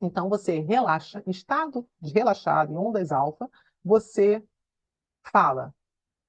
Então, 0.00 0.28
você 0.28 0.60
relaxa, 0.60 1.22
em 1.26 1.30
estado 1.30 1.86
de 2.00 2.12
relaxado, 2.12 2.72
em 2.72 2.76
ondas 2.76 3.12
alfa, 3.12 3.48
você 3.84 4.42
fala: 5.22 5.74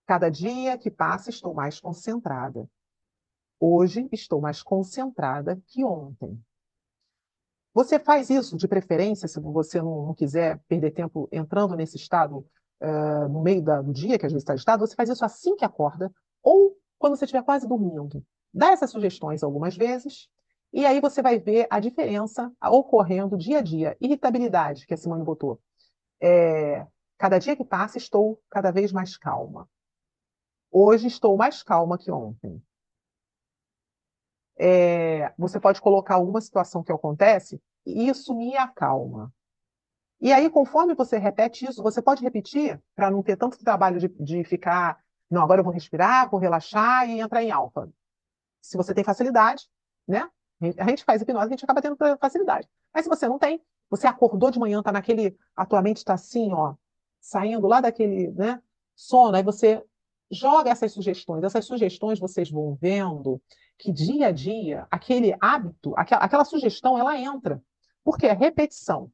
cada 0.06 0.30
dia 0.30 0.78
que 0.78 0.92
passa 0.92 1.30
estou 1.30 1.54
mais 1.54 1.80
concentrada. 1.80 2.68
Hoje 3.64 4.10
estou 4.12 4.42
mais 4.42 4.64
concentrada 4.64 5.62
que 5.68 5.86
ontem. 5.86 6.44
Você 7.76 8.00
faz 8.00 8.32
isso 8.32 8.58
de 8.58 8.68
preferência, 8.68 9.28
se 9.28 9.40
você 9.40 9.80
não, 9.80 10.08
não 10.08 10.16
quiser 10.16 10.60
perder 10.68 10.90
tempo 10.90 11.30
entrando 11.32 11.76
nesse 11.76 11.96
estado 11.96 12.40
uh, 12.82 13.30
no 13.30 13.44
meio 13.44 13.62
da, 13.62 13.80
do 13.80 13.94
dia, 13.94 14.18
que 14.18 14.26
às 14.26 14.32
vezes 14.32 14.42
está 14.42 14.56
estado, 14.56 14.80
você 14.80 14.96
faz 14.96 15.10
isso 15.10 15.24
assim 15.24 15.56
que 15.56 15.64
acorda 15.64 16.12
ou 16.42 16.76
quando 16.98 17.16
você 17.16 17.26
estiver 17.26 17.44
quase 17.44 17.68
dormindo. 17.68 18.26
Dá 18.52 18.72
essas 18.72 18.90
sugestões 18.90 19.44
algumas 19.44 19.78
vezes 19.78 20.28
e 20.74 20.84
aí 20.84 21.00
você 21.00 21.22
vai 21.22 21.38
ver 21.38 21.68
a 21.70 21.80
diferença 21.80 22.52
ocorrendo 22.64 23.38
dia 23.38 23.60
a 23.60 23.62
dia. 23.62 23.96
Irritabilidade, 24.02 24.88
que 24.88 24.96
a 24.96 24.98
Simone 24.98 25.24
botou. 25.24 25.62
É, 26.20 26.88
cada 27.16 27.38
dia 27.38 27.56
que 27.56 27.64
passa, 27.64 28.00
estou 28.00 28.42
cada 28.50 28.72
vez 28.72 28.92
mais 28.92 29.16
calma. 29.18 29.70
Hoje 30.72 31.06
estou 31.06 31.38
mais 31.38 31.62
calma 31.62 31.96
que 31.96 32.12
ontem. 32.12 32.60
É, 34.64 35.34
você 35.40 35.60
pode 35.60 35.82
colocar 35.82 36.14
alguma 36.14 36.40
situação 36.40 36.84
que 36.84 36.92
acontece 36.92 37.60
e 37.84 38.08
isso 38.08 38.36
me 38.36 38.56
acalma. 38.56 39.34
E 40.20 40.32
aí, 40.32 40.52
conforme 40.52 40.94
você 40.94 41.18
repete 41.18 41.66
isso, 41.66 41.82
você 41.82 42.00
pode 42.00 42.22
repetir 42.22 42.80
para 42.96 43.10
não 43.10 43.24
ter 43.24 43.36
tanto 43.36 43.58
trabalho 43.58 44.00
de, 44.00 44.08
de 44.08 44.44
ficar, 44.44 45.00
não, 45.28 45.42
agora 45.42 45.62
eu 45.62 45.64
vou 45.64 45.74
respirar, 45.74 46.30
vou 46.30 46.40
relaxar 46.40 47.10
e 47.10 47.20
entrar 47.20 47.42
em 47.42 47.50
alfa. 47.50 47.90
Se 48.62 48.78
você 48.78 48.94
tem 48.94 49.04
facilidade, 49.04 49.68
né? 50.08 50.30
A 50.78 50.88
gente 50.88 51.04
faz 51.04 51.24
hipnose, 51.24 51.48
a 51.48 51.50
gente 51.50 51.64
acaba 51.64 51.82
tendo 51.82 51.98
facilidade. 52.20 52.70
Mas 52.94 53.06
se 53.06 53.10
você 53.10 53.28
não 53.28 53.40
tem, 53.40 53.60
você 53.90 54.06
acordou 54.06 54.52
de 54.52 54.60
manhã, 54.60 54.78
está 54.78 54.92
naquele, 54.92 55.36
a 55.56 55.66
tua 55.66 55.82
mente 55.82 55.98
está 55.98 56.14
assim, 56.14 56.54
ó, 56.54 56.76
saindo 57.20 57.66
lá 57.66 57.82
daquele, 57.82 58.30
né, 58.34 58.62
sono, 58.96 59.36
aí 59.36 59.42
você 59.42 59.84
joga 60.32 60.70
essas 60.70 60.92
sugestões. 60.92 61.44
Essas 61.44 61.66
sugestões 61.66 62.20
vocês 62.20 62.50
vão 62.50 62.78
vendo 62.80 63.42
que 63.82 63.92
dia 63.92 64.28
a 64.28 64.32
dia, 64.32 64.88
aquele 64.92 65.36
hábito, 65.42 65.94
aquela, 65.98 66.22
aquela 66.22 66.46
sugestão, 66.46 67.00
ela 67.00 67.18
entra. 67.18 67.62
Porque 68.04 68.28
é 68.28 68.34
repetição. 68.34 69.12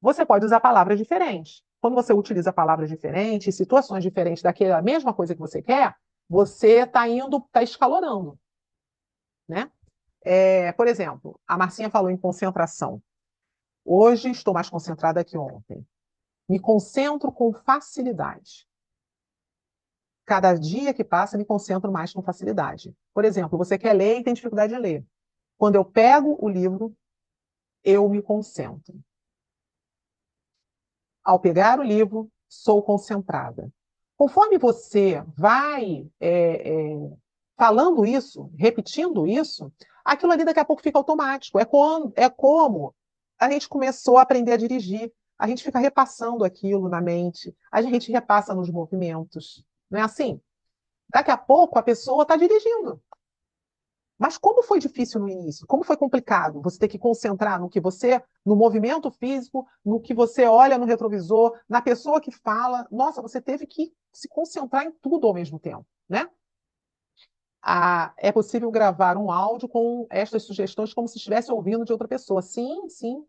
Você 0.00 0.24
pode 0.24 0.46
usar 0.46 0.58
palavras 0.58 0.98
diferentes. 0.98 1.62
Quando 1.78 1.94
você 1.94 2.14
utiliza 2.14 2.50
palavras 2.50 2.88
diferentes, 2.88 3.54
situações 3.54 4.02
diferentes 4.02 4.42
daquela 4.42 4.80
mesma 4.80 5.12
coisa 5.12 5.34
que 5.34 5.40
você 5.40 5.60
quer, 5.60 5.94
você 6.28 6.84
está 6.84 7.06
indo, 7.06 7.36
está 7.36 7.62
escalonando. 7.62 8.38
Né? 9.46 9.70
É, 10.24 10.72
por 10.72 10.88
exemplo, 10.88 11.38
a 11.46 11.58
Marcinha 11.58 11.90
falou 11.90 12.10
em 12.10 12.16
concentração. 12.16 13.02
Hoje 13.84 14.30
estou 14.30 14.54
mais 14.54 14.70
concentrada 14.70 15.22
que 15.22 15.36
ontem. 15.36 15.86
Me 16.48 16.58
concentro 16.58 17.30
com 17.30 17.52
facilidade. 17.52 18.66
Cada 20.28 20.52
dia 20.52 20.92
que 20.92 21.02
passa, 21.02 21.38
me 21.38 21.44
concentro 21.46 21.90
mais 21.90 22.12
com 22.12 22.20
facilidade. 22.20 22.94
Por 23.14 23.24
exemplo, 23.24 23.56
você 23.56 23.78
quer 23.78 23.94
ler 23.94 24.18
e 24.18 24.22
tem 24.22 24.34
dificuldade 24.34 24.74
de 24.74 24.78
ler. 24.78 25.02
Quando 25.56 25.76
eu 25.76 25.84
pego 25.86 26.36
o 26.38 26.46
livro, 26.46 26.94
eu 27.82 28.06
me 28.10 28.20
concentro. 28.20 28.94
Ao 31.24 31.40
pegar 31.40 31.80
o 31.80 31.82
livro, 31.82 32.30
sou 32.46 32.82
concentrada. 32.82 33.72
Conforme 34.18 34.58
você 34.58 35.24
vai 35.34 36.06
é, 36.20 36.72
é, 36.72 37.10
falando 37.56 38.04
isso, 38.04 38.52
repetindo 38.54 39.26
isso, 39.26 39.72
aquilo 40.04 40.32
ali 40.32 40.44
daqui 40.44 40.60
a 40.60 40.64
pouco 40.64 40.82
fica 40.82 40.98
automático. 40.98 41.58
É, 41.58 41.66
é 42.16 42.28
como 42.28 42.94
a 43.40 43.50
gente 43.50 43.66
começou 43.66 44.18
a 44.18 44.22
aprender 44.22 44.52
a 44.52 44.58
dirigir. 44.58 45.10
A 45.38 45.48
gente 45.48 45.64
fica 45.64 45.78
repassando 45.78 46.44
aquilo 46.44 46.86
na 46.86 47.00
mente, 47.00 47.56
a 47.72 47.80
gente 47.80 48.12
repassa 48.12 48.54
nos 48.54 48.68
movimentos. 48.68 49.64
Não 49.90 50.00
é 50.00 50.02
assim? 50.02 50.40
Daqui 51.10 51.30
a 51.30 51.36
pouco 51.36 51.78
a 51.78 51.82
pessoa 51.82 52.22
está 52.22 52.36
dirigindo. 52.36 53.02
Mas 54.18 54.36
como 54.36 54.64
foi 54.64 54.80
difícil 54.80 55.20
no 55.20 55.28
início? 55.28 55.66
Como 55.66 55.84
foi 55.84 55.96
complicado? 55.96 56.60
Você 56.62 56.78
ter 56.78 56.88
que 56.88 56.98
concentrar 56.98 57.60
no 57.60 57.68
que 57.68 57.80
você, 57.80 58.20
no 58.44 58.56
movimento 58.56 59.10
físico, 59.12 59.66
no 59.84 60.00
que 60.00 60.12
você 60.12 60.44
olha 60.44 60.76
no 60.76 60.84
retrovisor, 60.84 61.56
na 61.68 61.80
pessoa 61.80 62.20
que 62.20 62.32
fala. 62.32 62.86
Nossa, 62.90 63.22
você 63.22 63.40
teve 63.40 63.64
que 63.64 63.92
se 64.12 64.28
concentrar 64.28 64.84
em 64.84 64.90
tudo 65.00 65.26
ao 65.28 65.34
mesmo 65.34 65.60
tempo, 65.60 65.86
né? 66.08 66.28
Ah, 67.62 68.12
é 68.16 68.32
possível 68.32 68.70
gravar 68.70 69.16
um 69.16 69.30
áudio 69.30 69.68
com 69.68 70.06
estas 70.10 70.44
sugestões 70.44 70.92
como 70.92 71.06
se 71.06 71.18
estivesse 71.18 71.52
ouvindo 71.52 71.84
de 71.84 71.92
outra 71.92 72.08
pessoa. 72.08 72.42
Sim, 72.42 72.88
sim. 72.88 73.24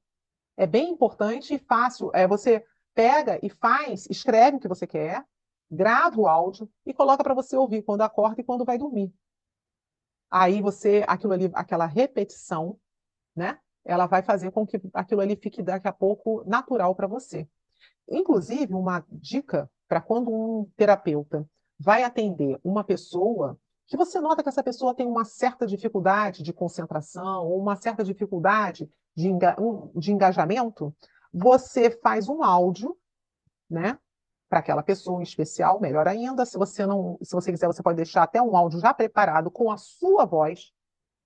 É 0.58 0.65
bem 0.65 0.89
importante 0.89 1.54
e 1.54 1.60
fácil. 1.60 2.10
É, 2.13 2.28
você 2.28 2.65
pega 2.95 3.39
e 3.43 3.50
faz, 3.50 4.08
escreve 4.10 4.58
o 4.58 4.60
que 4.60 4.67
você 4.67 4.88
quer, 4.88 5.24
grava 5.69 6.19
o 6.19 6.27
áudio 6.27 6.69
e 6.86 6.93
coloca 6.93 7.23
para 7.23 7.34
você 7.34 7.55
ouvir 7.55 7.84
quando 7.84 8.01
acorda 8.01 8.41
e 8.41 8.43
quando 8.43 8.65
vai 8.65 8.77
dormir. 8.77 9.13
Aí 10.29 10.62
você, 10.62 11.03
aquilo 11.08 11.34
ali, 11.34 11.49
aquela 11.53 11.86
repetição, 11.86 12.77
né? 13.36 13.60
Ela 13.84 14.05
vai 14.05 14.21
fazer 14.21 14.51
com 14.51 14.65
que 14.65 14.79
aquilo 14.93 15.21
ali 15.21 15.36
fique 15.36 15.63
daqui 15.63 15.88
a 15.88 15.93
pouco 15.93 16.43
natural 16.45 16.93
para 16.95 17.08
você. 17.08 17.47
Inclusive, 18.08 18.73
uma 18.73 19.03
dica 19.10 19.69
para 19.88 20.01
quando 20.01 20.32
um 20.32 20.69
terapeuta 20.75 21.47
vai 21.79 22.03
atender 22.03 22.60
uma 22.63 22.84
pessoa 22.84 23.58
que 23.88 23.97
você 23.97 24.19
nota 24.19 24.43
que 24.43 24.49
essa 24.49 24.63
pessoa 24.63 24.93
tem 24.93 25.08
uma 25.08 25.25
certa 25.25 25.65
dificuldade 25.65 26.43
de 26.43 26.53
concentração 26.53 27.47
ou 27.47 27.60
uma 27.60 27.75
certa 27.75 28.03
dificuldade 28.03 28.88
de, 29.15 29.29
enga 29.29 29.55
de 29.95 30.12
engajamento, 30.12 30.95
você 31.34 31.89
faz 31.89 32.29
um 32.29 32.43
áudio, 32.43 32.95
né? 33.67 33.97
Para 34.49 34.59
aquela 34.59 34.81
pessoa 34.81 35.19
em 35.19 35.23
especial, 35.23 35.79
melhor 35.79 36.07
ainda. 36.07 36.45
Se 36.45 36.57
você 36.57 36.85
não, 36.85 37.17
se 37.21 37.33
você 37.33 37.51
quiser, 37.51 37.67
você 37.67 37.83
pode 37.83 37.97
deixar 37.97 38.23
até 38.23 38.41
um 38.41 38.57
áudio 38.57 38.79
já 38.79 38.93
preparado 38.93 39.51
com 39.51 39.71
a 39.71 39.77
sua 39.77 40.25
voz 40.25 40.71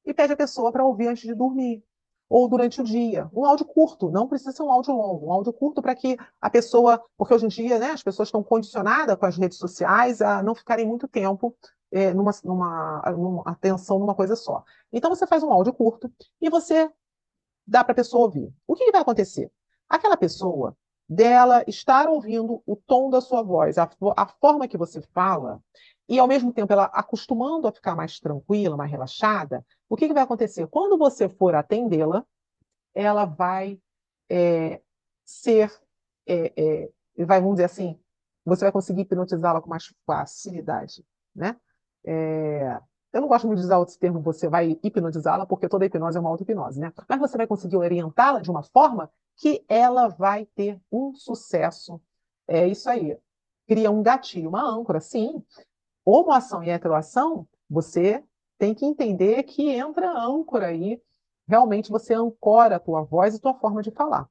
e 0.05 0.13
pede 0.13 0.33
a 0.33 0.38
pessoa 0.38 0.71
para 0.71 0.86
ouvir 0.86 1.07
antes 1.07 1.23
de 1.23 1.33
dormir 1.33 1.81
ou 2.29 2.47
durante 2.49 2.81
o 2.81 2.83
dia. 2.83 3.29
Um 3.33 3.45
áudio 3.45 3.65
curto, 3.65 4.12
não 4.12 4.27
precisa 4.27 4.51
ser 4.51 4.63
um 4.63 4.71
áudio 4.71 4.93
longo, 4.93 5.27
um 5.27 5.31
áudio 5.31 5.53
curto 5.53 5.81
para 5.81 5.95
que 5.95 6.17
a 6.41 6.49
pessoa, 6.49 7.01
porque 7.17 7.33
hoje 7.33 7.45
em 7.45 7.49
dia, 7.49 7.79
né, 7.79 7.91
as 7.91 8.03
pessoas 8.03 8.27
estão 8.27 8.43
condicionadas 8.43 9.15
com 9.15 9.25
as 9.25 9.38
redes 9.38 9.57
sociais 9.57 10.21
a 10.21 10.43
não 10.43 10.55
ficarem 10.55 10.86
muito 10.86 11.07
tempo 11.07 11.55
é, 11.91 12.13
numa, 12.13 12.31
numa, 12.43 13.01
numa 13.15 13.43
atenção 13.45 13.99
numa 13.99 14.15
coisa 14.15 14.36
só. 14.36 14.63
Então 14.91 15.09
você 15.09 15.25
faz 15.27 15.43
um 15.43 15.51
áudio 15.51 15.73
curto 15.73 16.12
e 16.41 16.49
você 16.49 16.91
dá 17.65 17.83
para 17.83 17.93
a 17.93 17.95
pessoa 17.95 18.25
ouvir. 18.25 18.51
O 18.67 18.75
que, 18.75 18.86
que 18.86 18.91
vai 18.91 19.01
acontecer? 19.01 19.49
Aquela 19.88 20.17
pessoa 20.17 20.75
dela 21.07 21.63
estar 21.67 22.07
ouvindo 22.07 22.61
o 22.65 22.75
tom 22.75 23.09
da 23.09 23.21
sua 23.21 23.41
voz, 23.43 23.77
a, 23.77 23.89
a 24.15 24.25
forma 24.25 24.67
que 24.67 24.77
você 24.77 25.01
fala, 25.13 25.61
e 26.07 26.19
ao 26.19 26.27
mesmo 26.27 26.51
tempo 26.51 26.71
ela 26.71 26.85
acostumando 26.85 27.67
a 27.67 27.71
ficar 27.71 27.95
mais 27.95 28.19
tranquila, 28.19 28.77
mais 28.77 28.91
relaxada, 28.91 29.65
o 29.89 29.95
que, 29.95 30.07
que 30.07 30.13
vai 30.13 30.23
acontecer? 30.23 30.67
Quando 30.67 30.97
você 30.97 31.29
for 31.29 31.55
atendê-la, 31.55 32.25
ela 32.93 33.25
vai 33.25 33.79
é, 34.29 34.81
ser, 35.25 35.71
é, 36.27 36.53
é, 36.55 37.25
vai, 37.25 37.39
vamos 37.39 37.55
dizer 37.55 37.65
assim, 37.65 37.99
você 38.45 38.65
vai 38.65 38.71
conseguir 38.71 39.01
hipnotizá-la 39.01 39.61
com 39.61 39.69
mais 39.69 39.93
facilidade, 40.05 41.05
né? 41.35 41.55
É, 42.05 42.79
eu 43.13 43.21
não 43.21 43.27
gosto 43.27 43.45
muito 43.45 43.59
de 43.59 43.65
usar 43.65 43.77
outro 43.77 43.97
termo, 43.97 44.19
você 44.19 44.49
vai 44.49 44.77
hipnotizá-la, 44.83 45.45
porque 45.45 45.69
toda 45.69 45.85
hipnose 45.85 46.17
é 46.17 46.19
uma 46.19 46.31
auto-hipnose, 46.31 46.79
né? 46.79 46.91
Mas 47.07 47.19
você 47.19 47.37
vai 47.37 47.47
conseguir 47.47 47.77
orientá-la 47.77 48.41
de 48.41 48.49
uma 48.49 48.63
forma 48.63 49.09
que 49.38 49.63
ela 49.67 50.08
vai 50.08 50.46
ter 50.46 50.80
um 50.91 51.13
sucesso. 51.13 52.02
É 52.48 52.67
isso 52.67 52.89
aí. 52.89 53.17
Cria 53.67 53.91
um 53.91 54.04
gatilho, 54.04 54.50
uma 54.50 54.63
âncora. 54.63 55.00
Sim, 55.00 55.43
homoação 56.06 56.63
e 56.63 56.69
heteroação, 56.69 57.48
você 57.69 58.24
tem 58.58 58.74
que 58.74 58.86
entender 58.86 59.43
que 59.43 59.69
entra 59.69 60.12
âncora 60.12 60.67
aí. 60.67 61.02
Realmente 61.48 61.91
você 61.91 62.13
ancora 62.13 62.78
a 62.78 62.80
tua 62.80 63.04
voz 63.04 63.36
e 63.36 63.39
tua 63.39 63.54
forma 63.54 63.82
de 63.82 63.91
falar. 63.91 64.30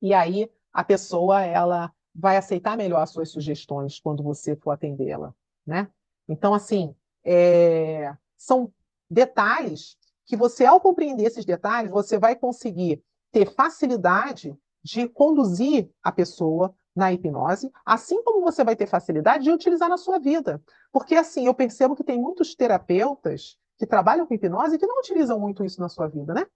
E 0.00 0.14
aí 0.14 0.50
a 0.72 0.84
pessoa 0.84 1.42
ela 1.42 1.92
vai 2.14 2.36
aceitar 2.36 2.76
melhor 2.76 3.02
as 3.02 3.10
suas 3.10 3.30
sugestões 3.30 3.98
quando 4.00 4.22
você 4.22 4.54
for 4.56 4.70
atendê-la, 4.70 5.34
né? 5.66 5.88
Então 6.28 6.54
assim 6.54 6.94
é... 7.24 8.14
são 8.36 8.72
detalhes 9.10 9.96
que 10.26 10.36
você 10.36 10.64
ao 10.64 10.80
compreender 10.80 11.24
esses 11.24 11.44
detalhes 11.44 11.90
você 11.90 12.18
vai 12.18 12.36
conseguir 12.36 13.02
ter 13.38 13.54
facilidade 13.54 14.56
de 14.82 15.08
conduzir 15.08 15.88
a 16.02 16.10
pessoa 16.10 16.74
na 16.94 17.12
hipnose, 17.12 17.70
assim 17.86 18.20
como 18.24 18.40
você 18.40 18.64
vai 18.64 18.74
ter 18.74 18.88
facilidade 18.88 19.44
de 19.44 19.52
utilizar 19.52 19.88
na 19.88 19.96
sua 19.96 20.18
vida. 20.18 20.60
Porque, 20.90 21.14
assim, 21.14 21.46
eu 21.46 21.54
percebo 21.54 21.94
que 21.94 22.02
tem 22.02 22.20
muitos 22.20 22.56
terapeutas 22.56 23.56
que 23.78 23.86
trabalham 23.86 24.26
com 24.26 24.34
hipnose 24.34 24.74
e 24.74 24.78
que 24.78 24.86
não 24.86 24.98
utilizam 24.98 25.38
muito 25.38 25.64
isso 25.64 25.80
na 25.80 25.88
sua 25.88 26.08
vida, 26.08 26.34
né? 26.34 26.46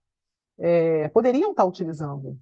É, 0.57 1.07
poderiam 1.09 1.51
estar 1.51 1.63
utilizando. 1.63 2.37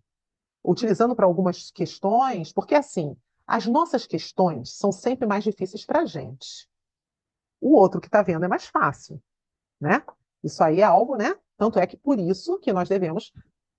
Utilizando 0.63 1.15
para 1.15 1.27
algumas 1.27 1.69
questões, 1.69 2.51
porque, 2.51 2.73
assim, 2.73 3.15
as 3.45 3.67
nossas 3.67 4.07
questões 4.07 4.75
são 4.75 4.91
sempre 4.91 5.27
mais 5.27 5.43
difíceis 5.43 5.85
para 5.85 6.01
a 6.01 6.05
gente. 6.05 6.67
O 7.59 7.75
outro 7.75 8.01
que 8.01 8.07
está 8.07 8.23
vendo 8.23 8.43
é 8.45 8.47
mais 8.47 8.65
fácil, 8.65 9.21
né? 9.79 10.03
Isso 10.43 10.63
aí 10.63 10.81
é 10.81 10.83
algo, 10.83 11.15
né? 11.15 11.35
Tanto 11.57 11.77
é 11.77 11.85
que 11.85 11.95
por 11.95 12.17
isso 12.17 12.57
que 12.57 12.73
nós 12.73 12.89
devemos 12.89 13.31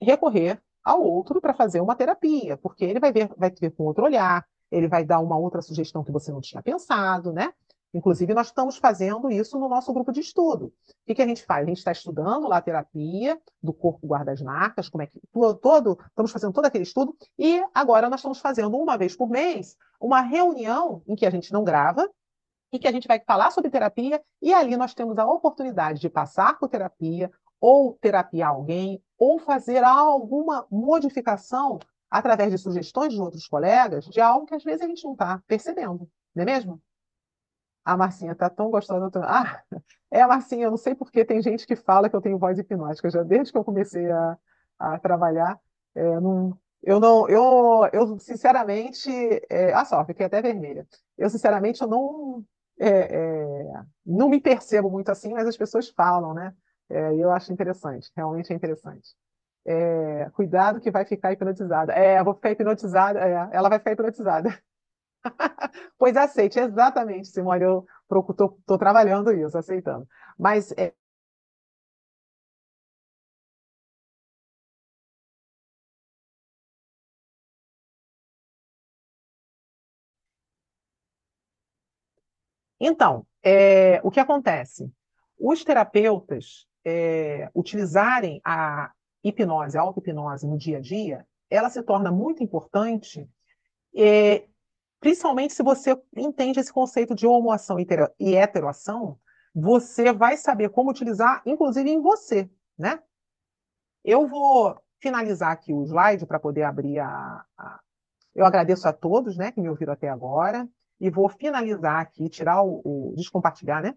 recorrer 0.05 0.61
ao 0.85 1.03
outro 1.03 1.41
para 1.41 1.55
fazer 1.55 1.81
uma 1.81 1.95
terapia, 1.95 2.57
porque 2.57 2.85
ele 2.85 3.01
vai 3.01 3.13
ver, 3.13 3.31
vai 3.37 3.51
ver 3.51 3.71
com 3.71 3.85
outro 3.85 4.05
olhar, 4.05 4.45
ele 4.71 4.89
vai 4.89 5.05
dar 5.05 5.21
uma 5.21 5.37
outra 5.37 5.63
sugestão 5.63 6.03
que 6.03 6.11
você 6.11 6.33
não 6.33 6.41
tinha 6.41 6.63
pensado, 6.63 7.33
né? 7.33 7.53
Inclusive, 7.95 8.33
nós 8.33 8.47
estamos 8.47 8.79
fazendo 8.79 9.31
isso 9.31 9.59
no 9.59 9.69
nosso 9.69 9.93
grupo 9.93 10.13
de 10.13 10.21
estudo. 10.21 10.67
O 10.67 10.73
que, 11.07 11.15
que 11.15 11.21
a 11.21 11.27
gente 11.27 11.45
faz? 11.45 11.63
A 11.63 11.69
gente 11.69 11.77
está 11.77 11.93
estudando 11.93 12.49
lá 12.49 12.57
a 12.57 12.63
terapia 12.63 13.39
do 13.63 13.73
corpo 13.73 14.07
guarda-marcas, 14.07 14.89
como 14.89 15.03
é 15.03 15.07
que 15.07 15.21
todo, 15.61 15.99
estamos 16.09 16.33
fazendo 16.33 16.55
todo 16.55 16.65
aquele 16.65 16.85
estudo, 16.85 17.15
e 17.39 17.63
agora 17.75 18.09
nós 18.09 18.21
estamos 18.21 18.41
fazendo 18.41 18.75
uma 18.79 18.97
vez 18.97 19.15
por 19.15 19.29
mês 19.29 19.77
uma 20.01 20.23
reunião 20.23 21.03
em 21.07 21.15
que 21.15 21.27
a 21.27 21.31
gente 21.31 21.53
não 21.53 21.63
grava, 21.63 22.09
e 22.73 22.79
que 22.79 22.89
a 22.89 22.93
gente 22.93 23.07
vai 23.07 23.21
falar 23.21 23.51
sobre 23.51 23.71
terapia, 23.71 24.23
e 24.41 24.55
ali 24.55 24.75
nós 24.77 24.95
temos 24.95 25.19
a 25.19 25.27
oportunidade 25.27 26.01
de 26.01 26.09
passar 26.09 26.59
por 26.59 26.69
terapia, 26.69 27.31
ou 27.61 27.97
terapiar 28.01 28.51
alguém, 28.51 29.01
ou 29.23 29.39
fazer 29.39 29.85
alguma 29.85 30.67
modificação 30.69 31.79
através 32.11 32.51
de 32.51 32.59
sugestões 32.59 33.13
de 33.13 33.21
outros 33.21 33.47
colegas 33.47 34.05
de 34.07 34.21
algo 34.21 34.47
que 34.47 34.55
às 34.57 34.65
vezes 34.65 34.83
a 34.83 34.89
gente 34.89 35.05
não 35.05 35.13
está 35.13 35.41
percebendo, 35.47 36.11
não 36.35 36.43
é 36.43 36.45
mesmo? 36.45 36.83
A 37.85 37.97
Marcinha 37.97 38.35
tá 38.35 38.51
tão 38.51 38.69
gostosa. 38.69 39.09
Tão... 39.13 39.23
Ah, 39.23 39.63
é 40.11 40.21
a 40.21 40.27
Marcinha, 40.27 40.65
eu 40.65 40.71
não 40.71 40.77
sei 40.77 40.97
porque 40.97 41.25
tem 41.25 41.41
gente 41.41 41.69
que 41.69 41.77
fala 41.77 42.11
que 42.11 42.17
eu 42.17 42.21
tenho 42.21 42.37
voz 42.37 42.59
hipnótica. 42.59 43.11
Já 43.11 43.23
desde 43.23 43.53
que 43.53 43.59
eu 43.59 43.63
comecei 43.65 44.11
a, 44.11 44.37
a 44.77 44.99
trabalhar, 44.99 45.57
é, 45.95 46.21
não, 46.21 46.59
eu 46.83 46.99
não, 46.99 47.29
eu, 47.29 47.89
eu 47.93 48.19
sinceramente, 48.19 49.09
é, 49.49 49.73
ah 49.73 49.85
só, 49.85 50.05
fiquei 50.05 50.27
até 50.27 50.43
vermelha. 50.43 50.85
Eu 51.17 51.31
sinceramente 51.31 51.81
eu 51.81 51.87
não, 51.87 52.45
é, 52.77 52.89
é, 52.89 53.83
não 54.05 54.29
me 54.29 54.41
percebo 54.41 54.91
muito 54.91 55.11
assim, 55.11 55.33
mas 55.33 55.47
as 55.47 55.57
pessoas 55.57 55.89
falam, 55.91 56.35
né? 56.35 56.53
É, 56.93 57.15
eu 57.17 57.31
acho 57.33 57.53
interessante, 57.53 58.11
realmente 58.17 58.53
é 58.53 58.57
interessante. 58.57 59.15
É, 59.67 60.31
cuidado 60.31 60.81
que 60.81 60.91
vai 60.91 61.05
ficar 61.07 61.33
hipnotizada. 61.33 61.93
É, 61.95 62.23
vou 62.25 62.35
ficar 62.35 62.51
hipnotizada, 62.53 63.21
é, 63.21 63.49
ela 63.53 63.69
vai 63.71 63.79
ficar 63.79 63.93
hipnotizada. 63.93 64.51
Pois 65.99 66.17
aceite, 66.17 66.59
exatamente, 66.59 67.29
Simone, 67.29 67.65
eu 67.65 67.87
estou 68.31 68.79
trabalhando 68.79 69.33
isso, 69.33 69.57
aceitando. 69.57 70.07
Mas 70.39 70.73
é, 70.73 70.93
Então, 82.81 83.27
é, 83.43 84.01
o 84.03 84.11
que 84.11 84.21
acontece? 84.21 84.93
Os 85.39 85.65
terapeutas 85.65 86.67
é, 86.85 87.51
utilizarem 87.55 88.41
a 88.45 88.93
hipnose, 89.23 89.79
a 89.79 89.83
auto-hipnose 89.83 90.47
no 90.47 90.59
dia 90.59 90.79
a 90.79 90.81
dia, 90.81 91.27
ela 91.49 91.71
se 91.71 91.83
torna 91.83 92.11
muito 92.11 92.43
importante, 92.43 93.29
é, 93.95 94.47
principalmente 95.01 95.53
se 95.53 95.63
você 95.63 96.01
entende 96.17 96.59
esse 96.59 96.73
conceito 96.73 97.15
de 97.15 97.27
homoação 97.27 97.77
e 98.19 98.35
heteroação, 98.35 99.19
você 99.55 100.13
vai 100.13 100.37
saber 100.37 100.71
como 100.71 100.91
utilizar, 100.91 101.43
inclusive 101.45 101.91
em 101.91 102.01
você, 102.01 102.51
né? 102.79 103.03
Eu 104.05 104.27
vou 104.27 104.81
finalizar 104.99 105.53
aqui 105.53 105.73
o 105.73 105.85
slide 105.85 106.27
para 106.27 106.41
poder 106.41 106.63
abrir 106.63 106.99
a, 106.99 107.45
a... 107.59 107.81
Eu 108.35 108.47
agradeço 108.47 108.89
a 108.89 108.93
todos, 108.93 109.37
né, 109.37 109.53
que 109.53 109.61
me 109.61 109.69
ouviram 109.69 109.93
até 109.93 110.09
agora 110.09 110.67
e 110.99 111.11
vou 111.11 111.29
finalizar 111.29 112.01
aqui, 112.01 112.29
tirar 112.29 112.63
o, 112.63 112.81
o 112.85 113.15
descompartilhar, 113.17 113.83
né? 113.83 113.95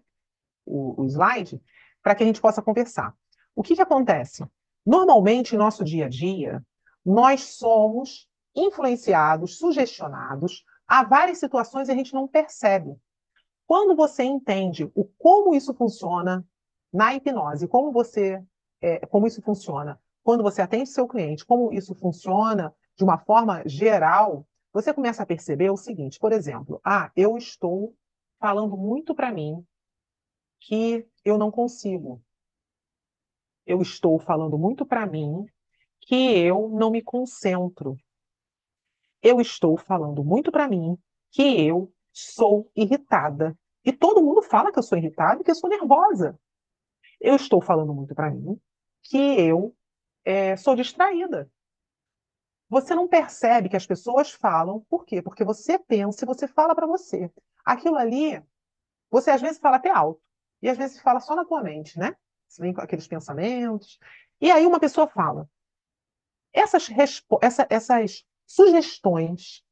O, 0.64 1.02
o 1.02 1.06
slide, 1.06 1.62
para 2.06 2.14
que 2.14 2.22
a 2.22 2.26
gente 2.26 2.40
possa 2.40 2.62
conversar. 2.62 3.12
O 3.52 3.64
que, 3.64 3.74
que 3.74 3.82
acontece? 3.82 4.46
Normalmente, 4.86 5.56
em 5.56 5.58
nosso 5.58 5.82
dia 5.82 6.06
a 6.06 6.08
dia, 6.08 6.64
nós 7.04 7.56
somos 7.56 8.28
influenciados, 8.54 9.58
sugestionados 9.58 10.62
a 10.86 11.02
várias 11.02 11.38
situações 11.38 11.88
e 11.88 11.90
a 11.90 11.96
gente 11.96 12.14
não 12.14 12.28
percebe. 12.28 12.94
Quando 13.66 13.96
você 13.96 14.22
entende 14.22 14.88
o 14.94 15.04
como 15.18 15.52
isso 15.52 15.74
funciona 15.74 16.46
na 16.92 17.12
hipnose, 17.12 17.66
como 17.66 17.90
você, 17.90 18.40
é, 18.80 19.04
como 19.06 19.26
isso 19.26 19.42
funciona, 19.42 20.00
quando 20.22 20.44
você 20.44 20.62
atende 20.62 20.88
seu 20.88 21.08
cliente, 21.08 21.44
como 21.44 21.72
isso 21.72 21.92
funciona 21.92 22.72
de 22.96 23.02
uma 23.02 23.18
forma 23.18 23.64
geral, 23.66 24.46
você 24.72 24.94
começa 24.94 25.24
a 25.24 25.26
perceber 25.26 25.70
o 25.70 25.76
seguinte, 25.76 26.20
por 26.20 26.30
exemplo, 26.30 26.80
ah, 26.84 27.10
eu 27.16 27.36
estou 27.36 27.96
falando 28.38 28.76
muito 28.76 29.12
para 29.12 29.32
mim 29.32 29.66
que 30.60 31.06
eu 31.24 31.38
não 31.38 31.50
consigo. 31.50 32.22
Eu 33.66 33.82
estou 33.82 34.18
falando 34.18 34.56
muito 34.58 34.86
para 34.86 35.06
mim 35.06 35.46
que 36.00 36.14
eu 36.14 36.68
não 36.68 36.90
me 36.90 37.02
concentro. 37.02 37.96
Eu 39.22 39.40
estou 39.40 39.76
falando 39.76 40.22
muito 40.22 40.52
para 40.52 40.68
mim 40.68 40.96
que 41.30 41.66
eu 41.66 41.92
sou 42.12 42.70
irritada. 42.76 43.58
E 43.84 43.92
todo 43.92 44.22
mundo 44.22 44.42
fala 44.42 44.72
que 44.72 44.78
eu 44.78 44.82
sou 44.82 44.96
irritada 44.96 45.40
e 45.40 45.44
que 45.44 45.50
eu 45.50 45.54
sou 45.54 45.68
nervosa. 45.68 46.38
Eu 47.20 47.36
estou 47.36 47.60
falando 47.60 47.92
muito 47.92 48.14
para 48.14 48.30
mim 48.30 48.60
que 49.02 49.16
eu 49.16 49.74
é, 50.24 50.56
sou 50.56 50.74
distraída. 50.74 51.50
Você 52.68 52.94
não 52.94 53.06
percebe 53.06 53.68
que 53.68 53.76
as 53.76 53.86
pessoas 53.86 54.30
falam, 54.30 54.84
por 54.88 55.04
quê? 55.04 55.22
Porque 55.22 55.44
você 55.44 55.78
pensa 55.78 56.24
e 56.24 56.26
você 56.26 56.48
fala 56.48 56.74
para 56.74 56.86
você. 56.86 57.30
Aquilo 57.64 57.96
ali, 57.96 58.42
você 59.08 59.30
às 59.30 59.40
vezes 59.40 59.58
fala 59.58 59.76
até 59.76 59.90
alto, 59.90 60.20
e 60.66 60.68
às 60.68 60.76
vezes 60.76 61.00
fala 61.00 61.20
só 61.20 61.36
na 61.36 61.44
tua 61.44 61.62
mente, 61.62 61.96
né? 61.96 62.16
Você 62.48 62.60
vem 62.60 62.74
com 62.74 62.80
aqueles 62.80 63.06
pensamentos. 63.06 64.00
E 64.40 64.50
aí 64.50 64.66
uma 64.66 64.80
pessoa 64.80 65.06
fala. 65.06 65.48
Essas, 66.52 66.88
essa, 67.40 67.66
essas 67.70 68.26
sugestões 68.44 69.64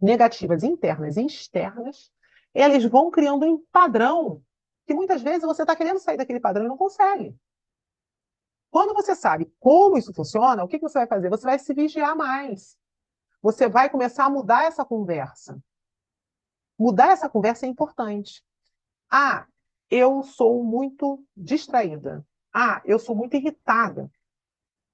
negativas 0.00 0.64
internas 0.64 1.16
e 1.16 1.24
externas, 1.24 2.10
eles 2.52 2.84
vão 2.86 3.08
criando 3.08 3.46
um 3.46 3.64
padrão 3.70 4.42
que 4.84 4.92
muitas 4.92 5.22
vezes 5.22 5.42
você 5.42 5.62
está 5.62 5.76
querendo 5.76 6.00
sair 6.00 6.16
daquele 6.16 6.40
padrão 6.40 6.64
e 6.64 6.68
não 6.68 6.76
consegue. 6.76 7.38
Quando 8.68 8.94
você 8.94 9.14
sabe 9.14 9.48
como 9.60 9.96
isso 9.96 10.12
funciona, 10.12 10.64
o 10.64 10.66
que, 10.66 10.80
que 10.80 10.88
você 10.88 10.98
vai 10.98 11.06
fazer? 11.06 11.30
Você 11.30 11.44
vai 11.44 11.58
se 11.60 11.72
vigiar 11.72 12.16
mais. 12.16 12.76
Você 13.40 13.68
vai 13.68 13.88
começar 13.88 14.24
a 14.24 14.30
mudar 14.30 14.64
essa 14.64 14.84
conversa. 14.84 15.62
Mudar 16.76 17.12
essa 17.12 17.28
conversa 17.28 17.64
é 17.64 17.68
importante. 17.68 18.44
Ah, 19.08 19.46
eu 19.94 20.22
sou 20.22 20.64
muito 20.64 21.22
distraída. 21.36 22.24
Ah, 22.52 22.80
eu 22.84 22.98
sou 22.98 23.14
muito 23.14 23.36
irritada. 23.36 24.10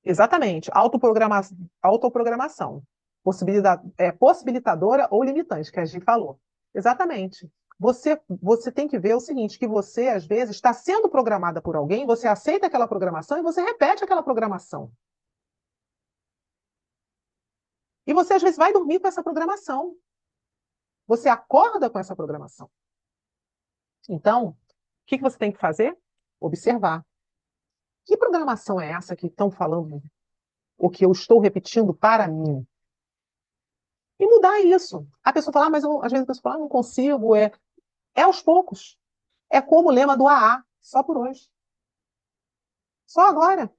Exatamente. 0.04 0.70
Autoprograma 0.72 1.40
autoprogramação. 1.82 2.82
Possibilidade, 3.22 3.82
é, 3.98 4.10
possibilitadora 4.10 5.06
ou 5.10 5.22
limitante, 5.22 5.70
que 5.70 5.80
a 5.80 5.84
gente 5.84 6.04
falou. 6.04 6.40
Exatamente 6.74 7.50
você, 7.78 8.20
você 8.42 8.72
tem 8.72 8.88
que 8.88 8.98
ver 8.98 9.14
o 9.14 9.20
seguinte, 9.20 9.58
que 9.58 9.66
você, 9.66 10.08
às 10.08 10.26
vezes, 10.26 10.56
está 10.56 10.72
sendo 10.72 11.08
programada 11.08 11.62
por 11.62 11.76
alguém, 11.76 12.06
você 12.06 12.26
aceita 12.26 12.66
aquela 12.66 12.88
programação 12.88 13.38
e 13.38 13.42
você 13.42 13.62
repete 13.62 14.02
aquela 14.02 14.22
programação. 14.22 14.92
E 18.04 18.12
você, 18.12 18.34
às 18.34 18.42
vezes, 18.42 18.56
vai 18.56 18.72
dormir 18.72 18.98
com 18.98 19.06
essa 19.06 19.22
programação. 19.22 19.96
Você 21.06 21.28
acorda 21.28 21.88
com 21.88 21.98
essa 21.98 22.16
programação. 22.16 22.68
Então, 24.08 24.56
que, 25.08 25.16
que 25.16 25.22
você 25.22 25.38
tem 25.38 25.50
que 25.50 25.58
fazer? 25.58 25.98
Observar. 26.38 27.04
Que 28.04 28.16
programação 28.16 28.78
é 28.78 28.92
essa 28.92 29.16
que 29.16 29.26
estão 29.26 29.50
falando? 29.50 30.02
O 30.76 30.90
que 30.90 31.04
eu 31.04 31.10
estou 31.10 31.40
repetindo 31.40 31.94
para 31.94 32.28
mim? 32.28 32.66
E 34.20 34.26
mudar 34.26 34.60
isso. 34.60 35.08
A 35.24 35.32
pessoa 35.32 35.52
fala, 35.52 35.66
ah, 35.66 35.70
mas 35.70 35.82
eu, 35.82 36.04
às 36.04 36.12
vezes 36.12 36.24
a 36.24 36.26
pessoa 36.26 36.42
fala, 36.42 36.56
ah, 36.56 36.58
não 36.58 36.68
consigo, 36.68 37.34
é, 37.34 37.50
é 38.14 38.22
aos 38.22 38.42
poucos. 38.42 38.98
É 39.50 39.62
como 39.62 39.88
o 39.88 39.92
lema 39.92 40.16
do 40.16 40.28
AA, 40.28 40.62
só 40.78 41.02
por 41.02 41.16
hoje. 41.16 41.48
Só 43.06 43.22
agora. 43.22 43.72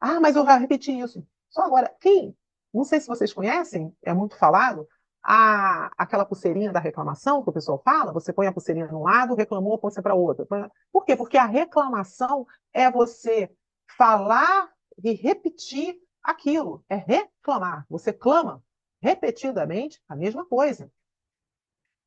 Ah, 0.00 0.20
mas 0.20 0.36
eu 0.36 0.44
repeti 0.44 0.98
isso. 0.98 1.26
Só 1.50 1.62
agora. 1.62 1.94
Quem? 2.00 2.36
Não 2.72 2.84
sei 2.84 2.98
se 2.98 3.08
vocês 3.08 3.32
conhecem, 3.32 3.94
é 4.02 4.14
muito 4.14 4.36
falado, 4.36 4.88
a, 5.22 5.90
aquela 5.96 6.24
pulseirinha 6.24 6.72
da 6.72 6.80
reclamação 6.80 7.42
que 7.42 7.50
o 7.50 7.52
pessoal 7.52 7.80
fala, 7.84 8.12
você 8.12 8.32
põe 8.32 8.46
a 8.46 8.52
pulseirinha 8.52 8.88
num 8.88 9.02
lado, 9.02 9.34
reclamou, 9.34 9.78
põe 9.78 9.92
para 9.94 10.14
outra. 10.14 10.46
Por 10.92 11.04
quê? 11.04 11.16
Porque 11.16 11.38
a 11.38 11.46
reclamação 11.46 12.46
é 12.72 12.90
você 12.90 13.50
falar 13.96 14.70
e 15.02 15.12
repetir 15.12 15.96
aquilo, 16.22 16.84
é 16.88 16.96
reclamar. 16.96 17.86
Você 17.88 18.12
clama 18.12 18.62
repetidamente 19.00 20.00
a 20.08 20.16
mesma 20.16 20.44
coisa. 20.44 20.90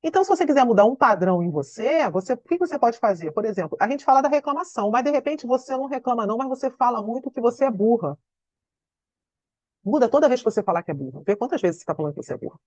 Então, 0.04 0.24
se 0.24 0.30
você 0.30 0.46
quiser 0.46 0.64
mudar 0.64 0.86
um 0.86 0.96
padrão 0.96 1.42
em 1.42 1.50
você, 1.50 2.08
você, 2.12 2.34
o 2.34 2.38
que 2.38 2.60
você 2.60 2.78
pode 2.78 3.00
fazer? 3.00 3.32
Por 3.32 3.44
exemplo, 3.44 3.76
a 3.82 3.90
gente 3.90 4.06
fala 4.06 4.22
da 4.22 4.30
reclamação, 4.30 4.92
mas 4.92 5.04
de 5.04 5.10
repente 5.10 5.48
você 5.48 5.76
não 5.76 5.88
reclama 5.88 6.28
não, 6.28 6.38
mas 6.38 6.48
você 6.48 6.70
fala 6.70 7.02
muito 7.02 7.32
que 7.32 7.42
você 7.42 7.66
é 7.66 7.72
burra. 7.72 8.18
Muda 9.84 10.08
toda 10.08 10.28
vez 10.28 10.42
que 10.42 10.46
você 10.46 10.62
falar 10.62 10.84
que 10.84 10.92
é 10.92 10.94
burra. 10.94 11.22
Vê 11.26 11.36
quantas 11.36 11.62
vezes 11.62 11.78
você 11.78 11.84
está 11.84 11.96
falando 11.96 12.14
que 12.14 12.22
você 12.22 12.34
é 12.34 12.38
burra. 12.38 12.60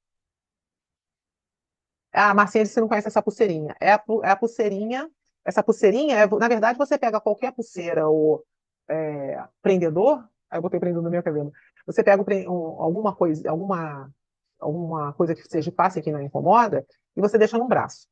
Ah, 2.12 2.34
Marcinha 2.34 2.66
que 2.66 2.80
não 2.80 2.88
conhece 2.88 3.08
essa 3.08 3.22
pulseirinha. 3.22 3.76
É 3.80 3.92
a, 3.92 4.02
é 4.24 4.30
a 4.30 4.36
pulseirinha. 4.36 5.10
Essa 5.44 5.62
pulseirinha, 5.62 6.16
é, 6.16 6.26
na 6.26 6.48
verdade, 6.48 6.78
você 6.78 6.98
pega 6.98 7.20
qualquer 7.20 7.52
pulseira 7.52 8.08
ou 8.08 8.44
é, 8.88 9.42
prendedor. 9.62 10.26
Aí 10.50 10.58
eu 10.58 10.62
botei 10.62 10.80
prendedor 10.80 11.02
no 11.02 11.10
meu 11.10 11.22
cabelo. 11.22 11.52
Você 11.86 12.02
pega 12.02 12.22
um, 12.50 12.82
alguma 12.82 13.14
coisa, 13.14 13.48
alguma, 13.50 14.12
alguma 14.58 15.12
coisa 15.14 15.34
que 15.34 15.42
seja 15.48 15.72
fácil 15.72 16.02
que 16.02 16.12
não 16.12 16.20
incomoda, 16.20 16.86
e 17.16 17.20
você 17.20 17.38
deixa 17.38 17.58
no 17.58 17.66
braço. 17.66 18.06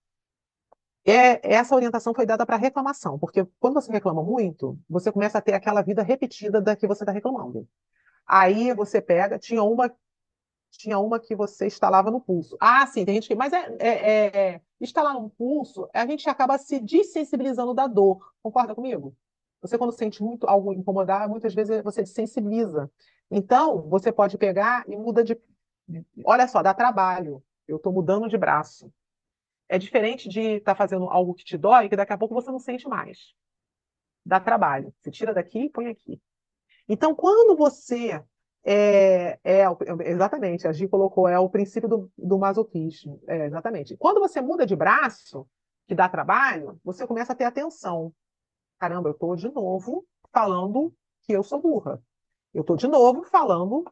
É, 1.04 1.54
essa 1.54 1.74
orientação 1.74 2.12
foi 2.14 2.26
dada 2.26 2.44
para 2.44 2.56
reclamação, 2.56 3.18
porque 3.18 3.46
quando 3.60 3.74
você 3.74 3.92
reclama 3.92 4.22
muito, 4.22 4.78
você 4.88 5.12
começa 5.12 5.38
a 5.38 5.40
ter 5.40 5.52
aquela 5.52 5.82
vida 5.82 6.02
repetida 6.02 6.60
da 6.60 6.74
que 6.74 6.86
você 6.86 7.04
está 7.04 7.12
reclamando. 7.12 7.68
Aí 8.26 8.74
você 8.74 9.00
pega, 9.00 9.38
tinha 9.38 9.62
uma 9.62 9.94
tinha 10.70 10.98
uma 10.98 11.18
que 11.18 11.34
você 11.34 11.66
instalava 11.66 12.10
no 12.10 12.20
pulso. 12.20 12.56
Ah, 12.60 12.86
sim, 12.86 13.04
tem 13.04 13.14
gente 13.16 13.28
que. 13.28 13.34
Mas 13.34 13.52
é, 13.52 13.76
é, 13.78 13.88
é, 13.88 14.38
é 14.38 14.60
instalar 14.80 15.14
no 15.14 15.30
pulso, 15.30 15.88
a 15.92 16.06
gente 16.06 16.28
acaba 16.28 16.58
se 16.58 16.80
desensibilizando 16.80 17.74
da 17.74 17.86
dor. 17.86 18.32
Concorda 18.42 18.74
comigo? 18.74 19.14
Você, 19.62 19.78
quando 19.78 19.92
sente 19.92 20.22
muito 20.22 20.46
algo 20.46 20.72
incomodar, 20.72 21.28
muitas 21.28 21.54
vezes 21.54 21.82
você 21.82 22.02
desensibiliza. 22.02 22.90
Então, 23.30 23.82
você 23.88 24.12
pode 24.12 24.36
pegar 24.38 24.84
e 24.88 24.96
muda 24.96 25.24
de. 25.24 25.36
Olha 26.24 26.46
só, 26.46 26.62
dá 26.62 26.74
trabalho 26.74 27.42
eu 27.66 27.76
estou 27.76 27.92
mudando 27.92 28.28
de 28.28 28.38
braço. 28.38 28.92
é 29.68 29.78
diferente 29.78 30.28
de 30.28 30.40
estar 30.58 30.74
tá 30.74 30.78
fazendo 30.78 31.10
algo 31.10 31.34
que 31.34 31.44
te 31.44 31.58
dói, 31.58 31.88
que 31.88 31.96
daqui 31.96 32.12
a 32.12 32.18
pouco 32.18 32.34
você 32.34 32.50
não 32.52 32.60
sente 32.60 32.88
mais. 32.88 33.34
Dá 34.24 34.38
trabalho. 34.38 34.94
Você 35.00 35.10
tira 35.10 35.34
daqui 35.34 35.64
e 35.64 35.70
põe 35.70 35.88
aqui. 35.88 36.20
Então, 36.88 37.14
quando 37.14 37.56
você 37.56 38.22
é, 38.68 39.38
é, 39.44 39.64
exatamente, 40.06 40.66
a 40.66 40.72
Gi 40.72 40.88
colocou, 40.88 41.28
é 41.28 41.38
o 41.38 41.48
princípio 41.48 41.88
do, 41.88 42.10
do 42.18 42.36
masoquismo. 42.36 43.22
É, 43.28 43.46
exatamente. 43.46 43.96
Quando 43.96 44.18
você 44.18 44.40
muda 44.40 44.66
de 44.66 44.74
braço, 44.74 45.46
que 45.86 45.94
dá 45.94 46.08
trabalho, 46.08 46.80
você 46.82 47.06
começa 47.06 47.32
a 47.32 47.36
ter 47.36 47.44
atenção. 47.44 48.12
Caramba, 48.76 49.08
eu 49.08 49.12
estou 49.12 49.36
de 49.36 49.48
novo 49.52 50.04
falando 50.32 50.92
que 51.22 51.32
eu 51.32 51.44
sou 51.44 51.62
burra. 51.62 52.02
Eu 52.52 52.62
estou 52.62 52.74
de 52.74 52.88
novo 52.88 53.22
falando 53.22 53.84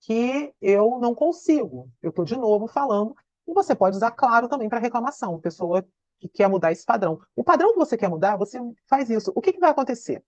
que 0.00 0.54
eu 0.62 0.98
não 0.98 1.14
consigo. 1.14 1.90
Eu 2.02 2.08
estou 2.08 2.24
de 2.24 2.36
novo 2.36 2.66
falando. 2.66 3.14
E 3.46 3.52
você 3.52 3.74
pode 3.74 3.96
usar, 3.96 4.12
claro, 4.12 4.48
também 4.48 4.68
para 4.68 4.78
reclamação. 4.78 5.38
Pessoa 5.38 5.86
que 6.18 6.28
quer 6.28 6.48
mudar 6.48 6.72
esse 6.72 6.86
padrão. 6.86 7.20
O 7.34 7.44
padrão 7.44 7.72
que 7.72 7.78
você 7.78 7.98
quer 7.98 8.08
mudar, 8.08 8.36
você 8.36 8.58
faz 8.88 9.10
isso. 9.10 9.30
O 9.34 9.42
que, 9.42 9.52
que 9.52 9.60
vai 9.60 9.70
acontecer? 9.70 10.24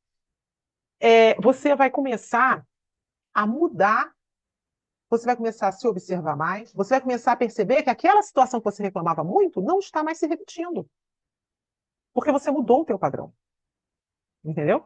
É, 1.01 1.41
você 1.41 1.75
vai 1.75 1.91
começar 1.91 2.68
a 3.39 3.47
mudar, 3.47 4.13
você 5.09 5.25
vai 5.25 5.37
começar 5.37 5.69
a 5.69 5.73
se 5.73 5.87
observar 5.87 6.37
mais, 6.37 6.73
você 6.73 6.95
vai 6.95 7.01
começar 7.01 7.33
a 7.33 7.37
perceber 7.37 7.85
que 7.85 7.91
aquela 7.91 8.21
situação 8.21 8.59
que 8.59 8.65
você 8.65 8.83
reclamava 8.83 9.23
muito 9.23 9.63
não 9.63 9.79
está 9.79 10.03
mais 10.03 10.19
se 10.19 10.27
repetindo. 10.27 10.91
Porque 12.13 12.33
você 12.33 12.51
mudou 12.51 12.81
o 12.81 12.85
teu 12.85 12.99
padrão. 12.99 13.33
Entendeu? 14.45 14.85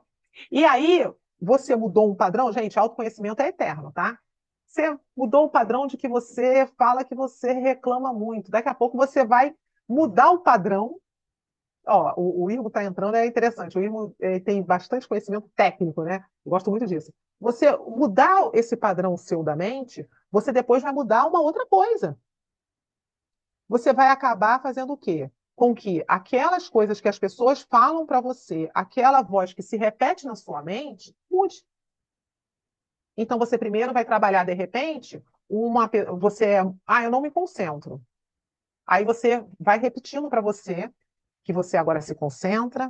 E 0.51 0.67
aí, 0.67 1.03
você 1.41 1.75
mudou 1.75 2.11
um 2.11 2.15
padrão, 2.15 2.53
gente, 2.53 2.79
autoconhecimento 2.79 3.41
é 3.41 3.49
eterno, 3.49 3.91
tá? 3.91 4.19
Você 4.67 4.99
mudou 5.17 5.47
o 5.47 5.51
padrão 5.51 5.87
de 5.87 5.97
que 5.97 6.07
você 6.07 6.67
fala 6.77 7.05
que 7.05 7.15
você 7.15 7.53
reclama 7.53 8.13
muito. 8.13 8.51
Daqui 8.51 8.69
a 8.69 8.75
pouco 8.75 8.99
você 8.99 9.25
vai 9.25 9.55
mudar 9.89 10.31
o 10.31 10.41
padrão. 10.41 11.01
Ó, 11.87 12.13
o, 12.21 12.45
o 12.45 12.51
Irmo 12.51 12.69
está 12.69 12.85
entrando, 12.85 13.15
é 13.15 13.25
interessante. 13.25 13.79
O 13.79 13.83
Irmo 13.83 14.15
eh, 14.21 14.41
tem 14.41 14.63
bastante 14.63 15.09
conhecimento 15.09 15.51
técnico, 15.57 16.03
né? 16.03 16.23
Eu 16.45 16.51
gosto 16.51 16.71
muito 16.71 16.87
disso. 16.87 17.11
Você 17.43 17.77
mudar 17.77 18.51
esse 18.55 18.77
padrão 18.77 19.17
seu 19.17 19.43
da 19.43 19.57
mente, 19.57 20.09
você 20.31 20.53
depois 20.53 20.81
vai 20.81 20.93
mudar 20.93 21.27
uma 21.27 21.41
outra 21.41 21.67
coisa. 21.67 22.17
Você 23.69 23.93
vai 23.93 24.11
acabar 24.11 24.63
fazendo 24.63 24.93
o 24.93 24.97
quê? 24.97 25.29
Com 25.57 25.75
que 25.75 26.05
aquelas 26.07 26.69
coisas 26.69 27.01
que 27.01 27.09
as 27.09 27.19
pessoas 27.19 27.61
falam 27.63 28.07
para 28.07 28.21
você, 28.21 28.71
aquela 28.73 29.23
voz 29.23 29.53
que 29.53 29.61
se 29.61 29.77
repete 29.77 30.25
na 30.25 30.37
sua 30.37 30.63
mente, 30.63 31.17
mude. 31.29 31.65
Então 33.17 33.41
você 33.41 33.59
primeiro 33.59 33.93
vai 33.93 34.05
trabalhar 34.05 34.45
de 34.45 34.55
repente 34.55 35.21
uma 35.49 35.91
você, 36.21 36.59
ah, 36.87 37.03
eu 37.03 37.11
não 37.11 37.21
me 37.21 37.31
concentro. 37.31 38.01
Aí 38.87 39.05
você 39.05 39.45
vai 39.59 39.81
repetindo 39.81 40.29
para 40.29 40.41
você 40.41 40.89
que 41.43 41.53
você 41.53 41.77
agora 41.77 42.01
se 42.01 42.15
concentra. 42.15 42.89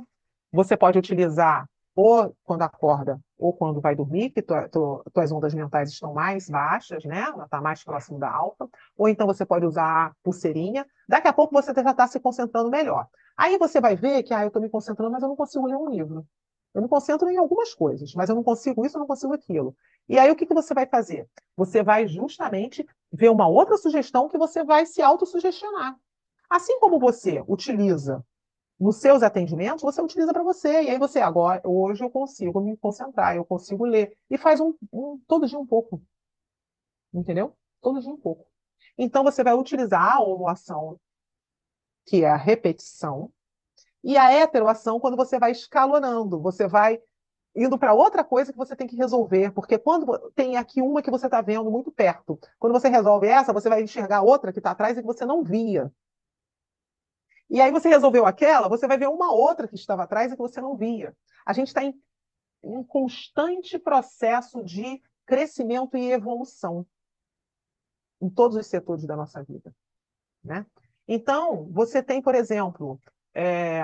Você 0.51 0.77
pode 0.77 0.99
utilizar 0.99 1.67
ou 1.95 2.35
quando 2.43 2.63
acorda 2.63 3.19
ou 3.37 3.53
quando 3.53 3.81
vai 3.81 3.95
dormir, 3.95 4.31
que 4.31 4.41
tua, 4.41 4.67
tua, 4.69 5.03
tuas 5.13 5.31
ondas 5.31 5.53
mentais 5.53 5.89
estão 5.89 6.13
mais 6.13 6.49
baixas, 6.49 7.03
né? 7.03 7.21
Ela 7.21 7.45
está 7.45 7.61
mais 7.61 7.83
próximo 7.83 8.17
da 8.17 8.31
alta. 8.31 8.67
Ou 8.97 9.07
então 9.07 9.27
você 9.27 9.45
pode 9.45 9.65
usar 9.65 10.07
a 10.07 10.11
pulseirinha. 10.23 10.85
Daqui 11.07 11.27
a 11.27 11.33
pouco 11.33 11.53
você 11.53 11.73
já 11.73 11.91
está 11.91 12.07
se 12.07 12.19
concentrando 12.19 12.69
melhor. 12.69 13.07
Aí 13.37 13.57
você 13.57 13.81
vai 13.81 13.95
ver 13.95 14.23
que, 14.23 14.33
ah, 14.33 14.43
eu 14.43 14.47
estou 14.47 14.61
me 14.61 14.69
concentrando, 14.69 15.11
mas 15.11 15.21
eu 15.21 15.29
não 15.29 15.35
consigo 15.35 15.67
ler 15.67 15.75
um 15.75 15.89
livro. 15.89 16.25
Eu 16.73 16.81
me 16.81 16.87
concentro 16.87 17.29
em 17.29 17.37
algumas 17.37 17.73
coisas, 17.73 18.13
mas 18.15 18.29
eu 18.29 18.35
não 18.35 18.43
consigo 18.43 18.83
isso, 18.85 18.97
eu 18.97 18.99
não 18.99 19.07
consigo 19.07 19.33
aquilo. 19.33 19.75
E 20.09 20.17
aí 20.17 20.31
o 20.31 20.35
que, 20.35 20.45
que 20.45 20.53
você 20.53 20.73
vai 20.73 20.87
fazer? 20.87 21.27
Você 21.55 21.83
vai 21.83 22.07
justamente 22.07 22.85
ver 23.11 23.29
uma 23.29 23.47
outra 23.47 23.77
sugestão 23.77 24.27
que 24.27 24.37
você 24.37 24.63
vai 24.63 24.85
se 24.85 25.01
autossugestionar. 25.01 25.95
Assim 26.49 26.79
como 26.79 26.99
você 26.99 27.43
utiliza 27.47 28.25
nos 28.83 28.97
seus 28.97 29.23
atendimentos, 29.23 29.81
você 29.81 30.01
utiliza 30.01 30.33
para 30.33 30.43
você. 30.43 30.83
E 30.83 30.89
aí 30.89 30.99
você, 30.99 31.19
agora, 31.21 31.61
hoje 31.63 32.03
eu 32.03 32.09
consigo 32.09 32.59
me 32.59 32.75
concentrar, 32.75 33.33
eu 33.33 33.45
consigo 33.45 33.85
ler. 33.85 34.17
E 34.29 34.37
faz 34.37 34.59
um, 34.59 34.73
um 34.91 35.17
todo 35.25 35.47
dia 35.47 35.57
um 35.57 35.65
pouco. 35.65 36.03
Entendeu? 37.13 37.55
Todo 37.81 38.01
dia 38.01 38.11
um 38.11 38.17
pouco. 38.17 38.45
Então 38.97 39.23
você 39.23 39.41
vai 39.41 39.53
utilizar 39.53 40.17
a 40.17 40.21
homoação, 40.21 40.99
que 42.05 42.25
é 42.25 42.29
a 42.29 42.35
repetição, 42.35 43.31
e 44.03 44.17
a 44.17 44.29
heteroação 44.33 44.99
quando 44.99 45.15
você 45.15 45.39
vai 45.39 45.51
escalonando, 45.51 46.41
você 46.41 46.67
vai 46.67 47.01
indo 47.55 47.79
para 47.79 47.93
outra 47.93 48.21
coisa 48.21 48.51
que 48.51 48.57
você 48.57 48.75
tem 48.75 48.87
que 48.87 48.97
resolver, 48.97 49.51
porque 49.51 49.77
quando 49.77 50.29
tem 50.35 50.57
aqui 50.57 50.81
uma 50.81 51.01
que 51.01 51.11
você 51.11 51.27
está 51.27 51.39
vendo 51.39 51.71
muito 51.71 51.89
perto, 51.89 52.37
quando 52.59 52.73
você 52.73 52.89
resolve 52.89 53.27
essa, 53.27 53.53
você 53.53 53.69
vai 53.69 53.81
enxergar 53.81 54.23
outra 54.23 54.51
que 54.51 54.59
está 54.59 54.71
atrás 54.71 54.97
e 54.97 55.01
que 55.01 55.07
você 55.07 55.25
não 55.25 55.41
via. 55.41 55.89
E 57.53 57.61
aí 57.61 57.71
você 57.71 57.87
resolveu 57.87 58.25
aquela, 58.25 58.67
você 58.67 58.87
vai 58.87 58.97
ver 58.97 59.07
uma 59.07 59.31
outra 59.31 59.67
que 59.67 59.75
estava 59.75 60.01
atrás 60.01 60.31
e 60.31 60.35
que 60.35 60.41
você 60.41 60.59
não 60.59 60.75
via. 60.75 61.15
A 61.45 61.53
gente 61.53 61.67
está 61.67 61.83
em 61.83 61.93
um 62.63 62.83
constante 62.83 63.77
processo 63.77 64.63
de 64.63 64.99
crescimento 65.23 65.95
e 65.95 66.11
evolução 66.11 66.83
em 68.19 68.27
todos 68.27 68.57
os 68.57 68.65
setores 68.65 69.05
da 69.05 69.15
nossa 69.15 69.43
vida. 69.43 69.71
Né? 70.43 70.65
Então, 71.07 71.69
você 71.69 72.01
tem, 72.01 72.23
por 72.23 72.33
exemplo, 72.33 72.99
é, 73.35 73.83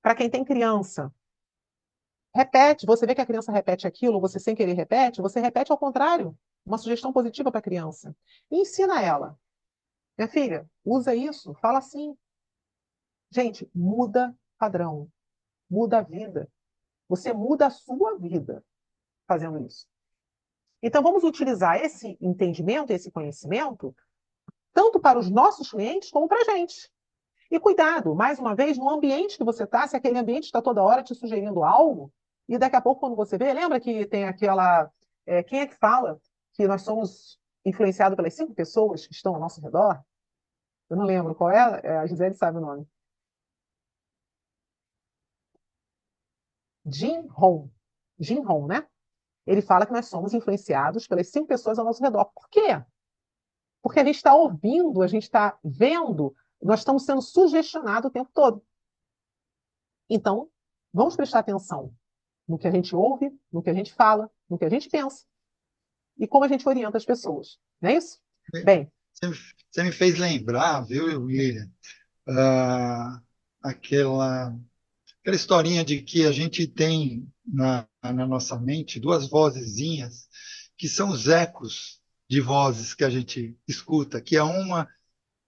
para 0.00 0.14
quem 0.14 0.30
tem 0.30 0.42
criança, 0.42 1.12
repete, 2.34 2.86
você 2.86 3.04
vê 3.06 3.14
que 3.14 3.20
a 3.20 3.26
criança 3.26 3.52
repete 3.52 3.86
aquilo, 3.86 4.22
você 4.22 4.40
sem 4.40 4.54
querer 4.54 4.72
repete, 4.72 5.20
você 5.20 5.38
repete 5.38 5.70
ao 5.70 5.76
contrário, 5.76 6.34
uma 6.64 6.78
sugestão 6.78 7.12
positiva 7.12 7.50
para 7.50 7.58
a 7.58 7.62
criança. 7.62 8.16
E 8.50 8.62
ensina 8.62 9.02
ela. 9.02 9.38
Minha 10.16 10.28
filha, 10.28 10.66
usa 10.82 11.14
isso, 11.14 11.52
fala 11.56 11.76
assim, 11.76 12.16
Gente, 13.30 13.68
muda 13.74 14.34
padrão, 14.58 15.08
muda 15.68 15.98
a 15.98 16.02
vida. 16.02 16.48
Você 17.08 17.32
muda 17.32 17.66
a 17.66 17.70
sua 17.70 18.16
vida 18.18 18.64
fazendo 19.26 19.64
isso. 19.64 19.86
Então, 20.82 21.02
vamos 21.02 21.24
utilizar 21.24 21.76
esse 21.76 22.16
entendimento, 22.20 22.90
esse 22.92 23.10
conhecimento, 23.10 23.94
tanto 24.72 25.00
para 25.00 25.18
os 25.18 25.30
nossos 25.30 25.70
clientes 25.70 26.10
como 26.10 26.28
para 26.28 26.40
a 26.42 26.56
gente. 26.56 26.90
E 27.50 27.58
cuidado, 27.60 28.14
mais 28.14 28.38
uma 28.38 28.54
vez, 28.54 28.76
no 28.76 28.90
ambiente 28.90 29.38
que 29.38 29.44
você 29.44 29.64
está, 29.64 29.86
se 29.86 29.96
aquele 29.96 30.18
ambiente 30.18 30.44
está 30.44 30.60
toda 30.60 30.82
hora 30.82 31.02
te 31.02 31.14
sugerindo 31.14 31.64
algo, 31.64 32.12
e 32.48 32.58
daqui 32.58 32.76
a 32.76 32.80
pouco, 32.80 33.00
quando 33.00 33.16
você 33.16 33.36
vê, 33.36 33.52
lembra 33.52 33.80
que 33.80 34.06
tem 34.06 34.24
aquela. 34.24 34.90
É, 35.24 35.42
quem 35.42 35.60
é 35.60 35.66
que 35.66 35.74
fala 35.74 36.20
que 36.52 36.66
nós 36.66 36.82
somos 36.82 37.38
influenciados 37.64 38.14
pelas 38.16 38.34
cinco 38.34 38.54
pessoas 38.54 39.06
que 39.06 39.14
estão 39.14 39.34
ao 39.34 39.40
nosso 39.40 39.60
redor? 39.60 40.00
Eu 40.88 40.96
não 40.96 41.04
lembro 41.04 41.34
qual 41.34 41.50
é, 41.50 41.80
é 41.82 41.98
a 41.98 42.06
Gisele 42.06 42.34
sabe 42.34 42.58
o 42.58 42.60
nome. 42.60 42.86
Jim 46.86 47.26
Rohn. 47.28 47.68
Jim 48.18 48.40
Rohn, 48.40 48.66
né? 48.66 48.86
Ele 49.46 49.62
fala 49.62 49.86
que 49.86 49.92
nós 49.92 50.06
somos 50.06 50.34
influenciados 50.34 51.06
pelas 51.06 51.28
cinco 51.28 51.46
pessoas 51.46 51.78
ao 51.78 51.84
nosso 51.84 52.02
redor. 52.02 52.24
Por 52.26 52.48
quê? 52.48 52.82
Porque 53.82 54.00
a 54.00 54.04
gente 54.04 54.16
está 54.16 54.34
ouvindo, 54.34 55.02
a 55.02 55.06
gente 55.06 55.24
está 55.24 55.58
vendo, 55.62 56.34
nós 56.60 56.80
estamos 56.80 57.04
sendo 57.04 57.22
sugestionados 57.22 58.08
o 58.08 58.12
tempo 58.12 58.30
todo. 58.34 58.64
Então, 60.08 60.50
vamos 60.92 61.16
prestar 61.16 61.40
atenção 61.40 61.94
no 62.48 62.58
que 62.58 62.66
a 62.66 62.70
gente 62.70 62.94
ouve, 62.94 63.30
no 63.52 63.62
que 63.62 63.70
a 63.70 63.74
gente 63.74 63.92
fala, 63.94 64.30
no 64.48 64.58
que 64.58 64.64
a 64.64 64.70
gente 64.70 64.88
pensa 64.88 65.24
e 66.18 66.26
como 66.26 66.44
a 66.44 66.48
gente 66.48 66.68
orienta 66.68 66.96
as 66.96 67.04
pessoas. 67.04 67.58
Não 67.80 67.90
é 67.90 67.96
isso? 67.96 68.18
Bem. 68.64 68.90
Você 69.12 69.82
me 69.82 69.92
fez 69.92 70.18
lembrar, 70.18 70.82
viu, 70.82 71.22
William? 71.24 71.68
Uh, 72.28 73.22
aquela 73.62 74.54
aquela 75.26 75.34
historinha 75.34 75.84
de 75.84 76.02
que 76.02 76.24
a 76.24 76.30
gente 76.30 76.68
tem 76.68 77.28
na, 77.44 77.84
na 78.00 78.24
nossa 78.24 78.56
mente 78.56 79.00
duas 79.00 79.28
vozezinhas 79.28 80.28
que 80.78 80.88
são 80.88 81.08
os 81.08 81.26
ecos 81.26 82.00
de 82.30 82.40
vozes 82.40 82.94
que 82.94 83.02
a 83.02 83.10
gente 83.10 83.58
escuta, 83.66 84.20
que 84.20 84.36
é 84.36 84.42
uma 84.44 84.88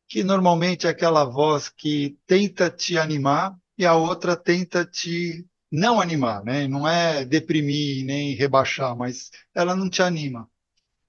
que 0.09 0.25
normalmente 0.25 0.89
é 0.89 0.91
aquela 0.91 1.23
voz 1.23 1.69
que 1.69 2.19
tenta 2.27 2.69
te 2.69 2.99
animar 2.99 3.57
e 3.77 3.87
a 3.87 3.95
outra 3.95 4.35
tenta 4.35 4.85
te 4.85 5.47
não 5.71 6.01
animar, 6.01 6.43
né? 6.43 6.67
Não 6.67 6.89
é 6.89 7.25
deprimir 7.25 8.05
nem 8.05 8.35
rebaixar, 8.35 8.97
mas 8.97 9.31
ela 9.55 9.77
não 9.77 9.89
te 9.89 10.03
anima. 10.03 10.51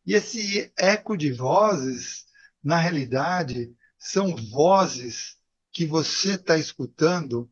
E 0.06 0.14
esse 0.14 0.72
eco 0.78 1.18
de 1.18 1.32
vozes, 1.32 2.26
na 2.64 2.78
realidade, 2.78 3.74
são 3.98 4.36
vozes 4.36 5.38
que 5.72 5.88
você 5.88 6.34
está 6.34 6.56
escutando 6.56 7.50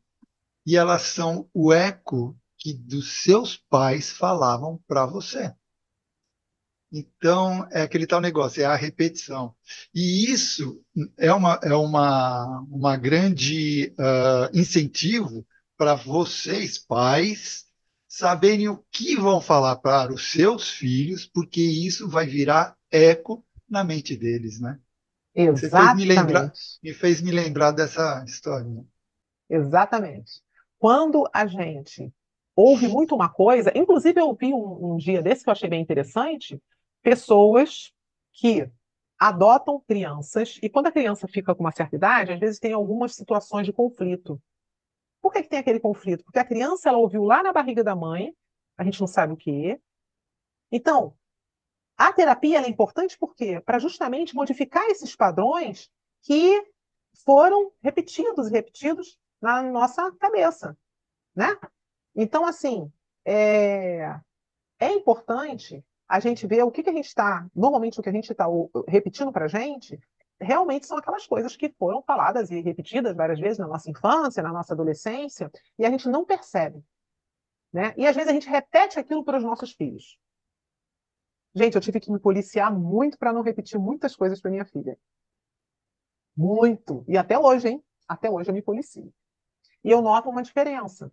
e 0.68 0.76
elas 0.76 1.04
são 1.04 1.50
o 1.54 1.72
eco 1.72 2.38
que 2.58 2.74
dos 2.74 3.24
seus 3.24 3.56
pais 3.56 4.12
falavam 4.12 4.78
para 4.86 5.06
você. 5.06 5.54
Então, 6.92 7.66
é 7.72 7.84
aquele 7.84 8.06
tal 8.06 8.20
negócio, 8.20 8.62
é 8.62 8.66
a 8.66 8.76
repetição. 8.76 9.56
E 9.96 10.30
isso 10.30 10.84
é 11.18 11.32
uma, 11.32 11.58
é 11.64 11.74
uma, 11.74 12.66
uma 12.70 12.98
grande 12.98 13.94
uh, 13.98 14.58
incentivo 14.58 15.48
para 15.78 15.96
vocês, 15.96 16.78
pais, 16.78 17.66
saberem 18.06 18.68
o 18.68 18.84
que 18.92 19.16
vão 19.16 19.40
falar 19.40 19.78
para 19.78 20.14
os 20.14 20.32
seus 20.32 20.70
filhos, 20.70 21.26
porque 21.26 21.62
isso 21.62 22.10
vai 22.10 22.26
virar 22.26 22.76
eco 22.92 23.46
na 23.70 23.86
mente 23.86 24.18
deles, 24.18 24.60
né? 24.60 24.78
Exatamente. 25.34 25.70
Fez 25.70 25.96
me, 25.96 26.06
lembrar, 26.06 26.54
me 26.84 26.94
fez 26.94 27.22
me 27.22 27.32
lembrar 27.32 27.72
dessa 27.72 28.22
história. 28.28 28.68
Né? 28.68 28.84
Exatamente. 29.50 30.46
Quando 30.80 31.28
a 31.34 31.46
gente 31.48 32.14
ouve 32.56 32.88
muito 32.88 33.16
uma 33.16 33.30
coisa, 33.30 33.72
inclusive 33.76 34.20
eu 34.20 34.34
vi 34.34 34.54
um, 34.54 34.94
um 34.94 34.98
dia 34.98 35.22
desse 35.22 35.44
que 35.44 35.50
eu 35.50 35.54
achei 35.54 35.70
bem 35.70 35.82
interessante, 35.82 36.62
pessoas 37.02 37.94
que 38.34 38.70
adotam 39.20 39.82
crianças, 39.88 40.60
e 40.62 40.70
quando 40.70 40.88
a 40.88 40.92
criança 40.92 41.28
fica 41.28 41.56
com 41.56 41.64
uma 41.64 41.72
certa 41.72 41.96
idade, 41.96 42.34
às 42.34 42.40
vezes 42.40 42.60
tem 42.60 42.74
algumas 42.74 43.16
situações 43.16 43.66
de 43.66 43.74
conflito. 43.74 44.42
Por 45.22 45.34
que, 45.34 45.42
que 45.42 45.50
tem 45.50 45.60
aquele 45.60 45.80
conflito? 45.80 46.24
Porque 46.24 46.40
a 46.40 46.46
criança 46.46 46.90
ela 46.90 47.00
ouviu 47.00 47.24
lá 47.24 47.42
na 47.42 47.52
barriga 47.52 47.84
da 47.84 47.96
mãe, 47.96 48.34
a 48.78 48.84
gente 48.84 49.00
não 49.00 49.08
sabe 49.08 49.34
o 49.34 49.38
que. 49.38 49.80
Então, 50.72 51.16
a 51.98 52.14
terapia 52.14 52.62
é 52.62 52.70
importante 52.70 53.18
por 53.18 53.36
quê? 53.36 53.60
Para 53.60 53.80
justamente 53.80 54.36
modificar 54.36 54.86
esses 54.86 55.16
padrões 55.16 55.90
que 56.22 56.64
foram 57.26 57.72
repetidos 57.82 58.48
e 58.48 58.52
repetidos 58.52 59.18
na 59.42 59.62
nossa 59.62 60.12
cabeça, 60.14 60.78
né? 61.36 61.56
Então, 62.16 62.46
assim, 62.46 62.92
é, 63.26 64.20
é 64.80 64.92
importante 64.92 65.84
a 66.08 66.20
gente 66.20 66.48
ver 66.48 66.64
o 66.64 66.72
que, 66.72 66.82
que 66.82 66.90
a 66.90 66.94
gente 66.94 67.08
está, 67.08 67.46
normalmente 67.56 68.00
o 68.00 68.04
que 68.04 68.10
a 68.10 68.14
gente 68.14 68.32
está 68.32 68.46
repetindo 68.88 69.32
para 69.32 69.46
a 69.46 69.48
gente, 69.50 70.00
realmente 70.40 70.86
são 70.86 70.98
aquelas 70.98 71.28
coisas 71.28 71.56
que 71.56 71.74
foram 71.78 72.02
faladas 72.02 72.50
e 72.50 72.62
repetidas 72.62 73.16
várias 73.16 73.40
vezes 73.40 73.58
na 73.58 73.68
nossa 73.68 73.90
infância, 73.90 74.44
na 74.44 74.54
nossa 74.54 74.74
adolescência, 74.74 75.52
e 75.78 75.86
a 75.86 75.90
gente 75.90 76.08
não 76.08 76.26
percebe. 76.26 76.84
Né? 77.74 77.94
E 77.98 78.08
às 78.08 78.16
vezes 78.16 78.30
a 78.30 78.34
gente 78.34 78.50
repete 78.50 79.00
aquilo 79.00 79.24
para 79.24 79.38
os 79.38 79.44
nossos 79.44 79.74
filhos. 79.74 80.18
Gente, 81.54 81.76
eu 81.76 81.82
tive 81.82 82.00
que 82.00 82.12
me 82.12 82.20
policiar 82.20 82.74
muito 82.74 83.18
para 83.18 83.34
não 83.34 83.42
repetir 83.42 83.80
muitas 83.80 84.16
coisas 84.16 84.40
para 84.40 84.52
minha 84.52 84.66
filha. 84.66 84.98
Muito. 86.36 87.04
E 87.08 87.18
até 87.18 87.38
hoje, 87.38 87.70
hein? 87.70 87.84
Até 88.08 88.30
hoje 88.30 88.50
eu 88.50 88.54
me 88.54 88.62
policio. 88.62 89.12
E 89.88 89.92
eu 89.92 90.02
noto 90.02 90.30
uma 90.30 90.44
diferença. 90.44 91.10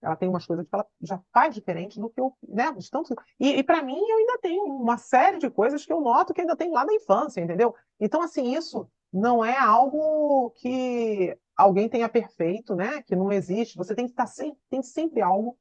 Ela 0.00 0.16
tem 0.16 0.26
umas 0.26 0.46
coisas 0.46 0.66
que 0.66 0.74
ela 0.74 0.86
já 1.02 1.20
faz 1.34 1.54
diferente 1.54 2.00
do 2.00 2.08
que 2.08 2.18
eu, 2.18 2.32
né? 2.48 2.74
Tanto... 2.90 3.14
E, 3.38 3.58
e 3.58 3.62
para 3.62 3.82
mim, 3.82 3.98
eu 3.98 4.16
ainda 4.16 4.38
tenho 4.38 4.64
uma 4.64 4.96
série 4.96 5.36
de 5.36 5.50
coisas 5.50 5.84
que 5.84 5.92
eu 5.92 6.00
noto 6.00 6.32
que 6.32 6.40
ainda 6.40 6.56
tem 6.56 6.70
lá 6.70 6.82
da 6.82 6.94
infância, 6.94 7.42
entendeu? 7.42 7.74
Então, 8.00 8.22
assim, 8.22 8.56
isso 8.56 8.88
não 9.12 9.44
é 9.44 9.54
algo 9.58 10.50
que 10.52 11.36
alguém 11.54 11.90
tenha 11.90 12.08
perfeito, 12.08 12.74
né? 12.74 13.02
Que 13.02 13.14
não 13.14 13.30
existe. 13.30 13.76
Você 13.76 13.94
tem 13.94 14.06
que 14.06 14.12
estar 14.12 14.26
sempre, 14.26 14.58
tem 14.70 14.82
sempre 14.82 15.20
algo 15.20 15.54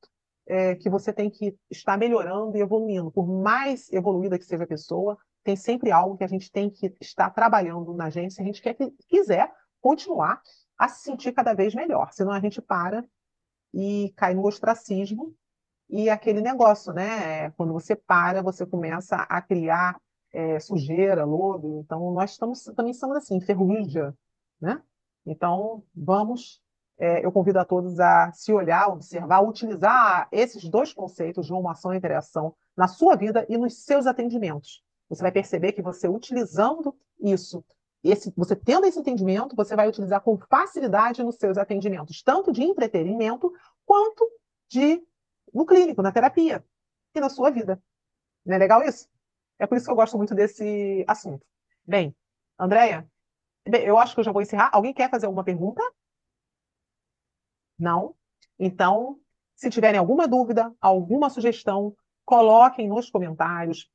é, 0.48 0.76
que 0.76 0.90
você 0.90 1.12
tem 1.12 1.30
que 1.30 1.58
estar 1.70 1.98
melhorando 1.98 2.56
e 2.56 2.62
evoluindo. 2.62 3.12
Por 3.12 3.28
mais 3.28 3.92
evoluída 3.92 4.40
que 4.40 4.46
seja 4.46 4.64
a 4.64 4.68
pessoa, 4.68 5.18
tem 5.44 5.58
sempre 5.58 5.92
algo 5.92 6.16
que 6.16 6.24
a 6.24 6.28
gente 6.28 6.50
tem 6.50 6.70
que 6.70 6.94
estar 7.02 7.30
trabalhando 7.32 7.94
na 7.94 8.10
gente 8.10 8.34
se 8.34 8.42
a 8.42 8.46
gente 8.46 8.62
quer, 8.62 8.78
quiser 9.10 9.52
continuar 9.82 10.42
a 10.78 10.88
se 10.88 11.04
sentir 11.04 11.32
cada 11.32 11.54
vez 11.54 11.74
melhor. 11.74 12.12
Senão 12.12 12.32
a 12.32 12.40
gente 12.40 12.62
para 12.62 13.06
e 13.74 14.14
cai 14.16 14.34
no 14.34 14.46
ostracismo 14.46 15.36
e 15.90 16.10
aquele 16.10 16.42
negócio, 16.42 16.94
né? 16.94 17.52
Quando 17.52 17.74
você 17.74 17.96
para, 17.96 18.42
você 18.42 18.66
começa 18.66 19.16
a 19.16 19.42
criar 19.42 20.00
é, 20.34 20.60
sujeira, 20.60 21.26
lodo. 21.26 21.80
Então, 21.80 22.12
nós 22.12 22.32
estamos, 22.32 22.64
também 22.76 22.92
estamos 22.92 23.18
assim, 23.18 23.40
ferrugem, 23.40 24.14
né? 24.60 24.82
Então, 25.26 25.84
vamos 25.96 26.62
é, 26.98 27.26
eu 27.26 27.32
convido 27.32 27.60
a 27.60 27.66
todos 27.66 28.00
a 28.00 28.32
se 28.32 28.54
olhar, 28.54 28.88
observar, 28.88 29.42
utilizar 29.42 30.28
esses 30.32 30.68
dois 30.70 30.94
conceitos 30.94 31.46
de 31.46 31.54
uma 31.54 31.74
ação 31.74 31.94
e 31.94 31.98
interação 31.98 32.56
na 32.76 32.88
sua 32.88 33.16
vida 33.16 33.46
e 33.50 33.58
nos 33.58 33.84
seus 33.84 34.08
atendimentos. 34.08 34.84
Você 35.10 35.22
vai 35.22 35.32
perceber 35.32 35.74
que 35.74 35.82
você 35.82 36.08
utilizando 36.08 36.96
isso, 37.20 37.64
esse, 38.10 38.32
você 38.36 38.56
tendo 38.56 38.86
esse 38.86 39.00
entendimento, 39.00 39.56
você 39.56 39.76
vai 39.76 39.88
utilizar 39.88 40.22
com 40.22 40.38
facilidade 40.38 41.24
nos 41.24 41.36
seus 41.36 41.58
atendimentos, 41.58 42.22
tanto 42.22 42.52
de 42.52 42.64
entretenimento 42.64 43.52
quanto 43.86 44.30
de 44.70 45.02
no 45.54 45.66
clínico, 45.66 46.02
na 46.02 46.12
terapia 46.12 46.64
e 47.16 47.20
na 47.20 47.30
sua 47.30 47.50
vida. 47.50 47.82
Não 48.46 48.56
é 48.56 48.58
legal 48.58 48.84
isso? 48.84 49.08
É 49.58 49.66
por 49.66 49.78
isso 49.78 49.86
que 49.86 49.92
eu 49.92 49.96
gosto 49.96 50.18
muito 50.18 50.36
desse 50.36 51.04
assunto. 51.08 51.46
Bem, 51.86 52.16
Andréia, 52.60 53.10
eu 53.66 53.98
acho 53.98 54.14
que 54.14 54.20
eu 54.20 54.24
já 54.24 54.32
vou 54.32 54.42
encerrar. 54.42 54.70
Alguém 54.74 54.94
quer 54.94 55.10
fazer 55.10 55.26
alguma 55.26 55.44
pergunta? 55.44 55.82
Não? 57.80 58.16
Então, 58.60 59.20
se 59.56 59.70
tiverem 59.70 60.00
alguma 60.00 60.28
dúvida, 60.28 60.74
alguma 60.80 61.30
sugestão, 61.30 61.96
coloquem 62.26 62.88
nos 62.88 63.10
comentários, 63.10 63.90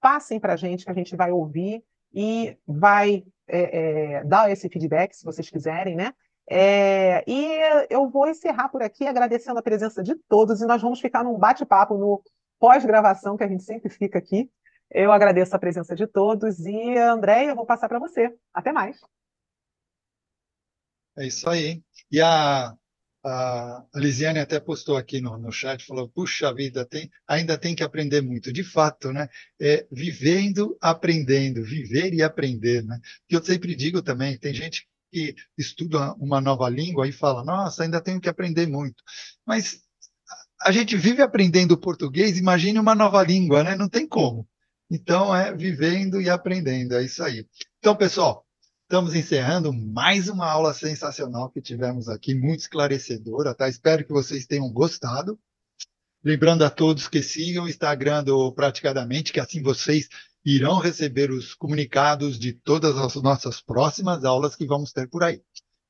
passem 0.00 0.38
para 0.38 0.52
a 0.52 0.56
gente, 0.56 0.84
que 0.84 0.90
a 0.90 0.94
gente 0.94 1.16
vai 1.16 1.32
ouvir 1.32 1.84
e 2.12 2.56
vai 2.66 3.24
é, 3.48 4.16
é, 4.18 4.24
dar 4.24 4.50
esse 4.50 4.68
feedback, 4.68 5.14
se 5.14 5.24
vocês 5.24 5.48
quiserem, 5.48 5.96
né? 5.96 6.12
É, 6.48 7.24
e 7.26 7.86
eu 7.90 8.08
vou 8.08 8.28
encerrar 8.28 8.68
por 8.68 8.82
aqui 8.82 9.06
agradecendo 9.06 9.58
a 9.58 9.62
presença 9.62 10.02
de 10.02 10.14
todos 10.28 10.60
e 10.60 10.66
nós 10.66 10.80
vamos 10.80 11.00
ficar 11.00 11.24
num 11.24 11.36
bate-papo 11.36 11.96
no 11.98 12.22
pós-gravação 12.58 13.36
que 13.36 13.44
a 13.44 13.48
gente 13.48 13.64
sempre 13.64 13.90
fica 13.90 14.18
aqui. 14.18 14.50
Eu 14.90 15.10
agradeço 15.10 15.54
a 15.56 15.58
presença 15.58 15.96
de 15.96 16.06
todos 16.06 16.60
e, 16.64 16.96
André, 16.98 17.50
eu 17.50 17.56
vou 17.56 17.66
passar 17.66 17.88
para 17.88 17.98
você. 17.98 18.32
Até 18.54 18.72
mais. 18.72 19.00
É 21.18 21.26
isso 21.26 21.48
aí. 21.48 21.82
E 22.10 22.20
a, 22.20 22.72
a 23.26 23.84
Lisiane 23.96 24.38
até 24.38 24.60
postou 24.60 24.96
aqui 24.96 25.20
no, 25.20 25.36
no 25.36 25.50
chat, 25.50 25.84
falou, 25.84 26.08
puxa 26.08 26.54
vida, 26.54 26.84
tem, 26.84 27.10
ainda 27.26 27.58
tem 27.58 27.74
que 27.74 27.82
aprender 27.82 28.20
muito. 28.20 28.52
De 28.52 28.62
fato, 28.62 29.12
né? 29.12 29.28
É, 29.60 29.86
vivendo, 29.90 30.76
aprendendo, 30.80 31.64
viver 31.64 32.14
e 32.14 32.22
aprender, 32.22 32.84
né? 32.84 33.00
Que 33.28 33.34
eu 33.36 33.42
sempre 33.42 33.74
digo 33.74 34.00
também, 34.00 34.38
tem 34.38 34.54
gente 34.54 34.86
que 35.10 35.34
estuda 35.58 36.14
uma 36.14 36.40
nova 36.40 36.68
língua 36.68 37.08
e 37.08 37.12
fala, 37.12 37.44
nossa, 37.44 37.82
ainda 37.82 38.00
tenho 38.00 38.20
que 38.20 38.28
aprender 38.28 38.66
muito. 38.68 39.02
Mas 39.44 39.80
a 40.62 40.70
gente 40.70 40.96
vive 40.96 41.20
aprendendo 41.20 41.76
português, 41.76 42.38
imagine 42.38 42.78
uma 42.78 42.94
nova 42.94 43.22
língua, 43.24 43.64
né? 43.64 43.74
Não 43.74 43.88
tem 43.88 44.06
como. 44.06 44.46
Então, 44.88 45.34
é 45.34 45.52
vivendo 45.52 46.20
e 46.20 46.30
aprendendo, 46.30 46.94
é 46.94 47.02
isso 47.02 47.24
aí. 47.24 47.44
Então, 47.80 47.96
pessoal, 47.96 48.45
Estamos 48.88 49.16
encerrando 49.16 49.72
mais 49.72 50.28
uma 50.28 50.48
aula 50.48 50.72
sensacional 50.72 51.50
que 51.50 51.60
tivemos 51.60 52.08
aqui, 52.08 52.36
muito 52.36 52.60
esclarecedora, 52.60 53.52
tá? 53.52 53.68
Espero 53.68 54.04
que 54.06 54.12
vocês 54.12 54.46
tenham 54.46 54.72
gostado. 54.72 55.36
Lembrando 56.22 56.62
a 56.62 56.70
todos 56.70 57.08
que 57.08 57.20
sigam 57.20 57.64
o 57.64 57.68
Instagram 57.68 58.22
do 58.22 58.52
Praticadamente, 58.52 59.32
que 59.32 59.40
assim 59.40 59.60
vocês 59.60 60.08
irão 60.44 60.78
receber 60.78 61.32
os 61.32 61.52
comunicados 61.52 62.38
de 62.38 62.52
todas 62.52 62.96
as 62.96 63.16
nossas 63.16 63.60
próximas 63.60 64.24
aulas 64.24 64.54
que 64.54 64.64
vamos 64.64 64.92
ter 64.92 65.08
por 65.08 65.24
aí. 65.24 65.42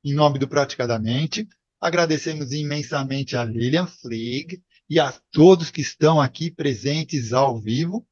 Em 0.02 0.14
nome 0.14 0.38
do 0.38 0.48
Praticadamente, 0.48 1.46
agradecemos 1.78 2.50
imensamente 2.50 3.36
a 3.36 3.44
Lilian 3.44 3.86
Flieg 3.86 4.62
e 4.88 4.98
a 4.98 5.12
todos 5.32 5.70
que 5.70 5.82
estão 5.82 6.18
aqui 6.18 6.50
presentes 6.50 7.34
ao 7.34 7.60
vivo 7.60 8.08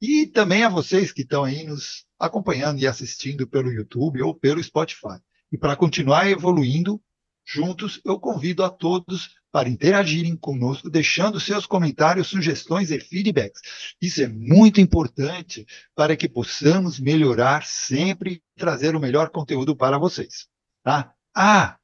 e 0.00 0.26
também 0.26 0.62
a 0.62 0.68
vocês 0.68 1.12
que 1.12 1.22
estão 1.22 1.44
aí 1.44 1.64
nos 1.64 2.06
acompanhando 2.18 2.80
e 2.80 2.86
assistindo 2.86 3.46
pelo 3.46 3.72
YouTube 3.72 4.22
ou 4.22 4.34
pelo 4.34 4.62
Spotify. 4.62 5.18
E 5.50 5.58
para 5.58 5.76
continuar 5.76 6.28
evoluindo 6.28 7.00
juntos, 7.44 8.00
eu 8.04 8.20
convido 8.20 8.62
a 8.62 8.68
todos 8.68 9.36
para 9.50 9.68
interagirem 9.68 10.36
conosco, 10.36 10.90
deixando 10.90 11.40
seus 11.40 11.64
comentários, 11.64 12.28
sugestões 12.28 12.90
e 12.90 13.00
feedbacks. 13.00 13.62
Isso 14.00 14.22
é 14.22 14.28
muito 14.28 14.80
importante 14.80 15.66
para 15.94 16.16
que 16.16 16.28
possamos 16.28 17.00
melhorar 17.00 17.64
sempre 17.64 18.42
e 18.56 18.60
trazer 18.60 18.94
o 18.94 19.00
melhor 19.00 19.30
conteúdo 19.30 19.74
para 19.74 19.98
vocês. 19.98 20.46
Tá? 20.82 21.14
Ah, 21.34 21.78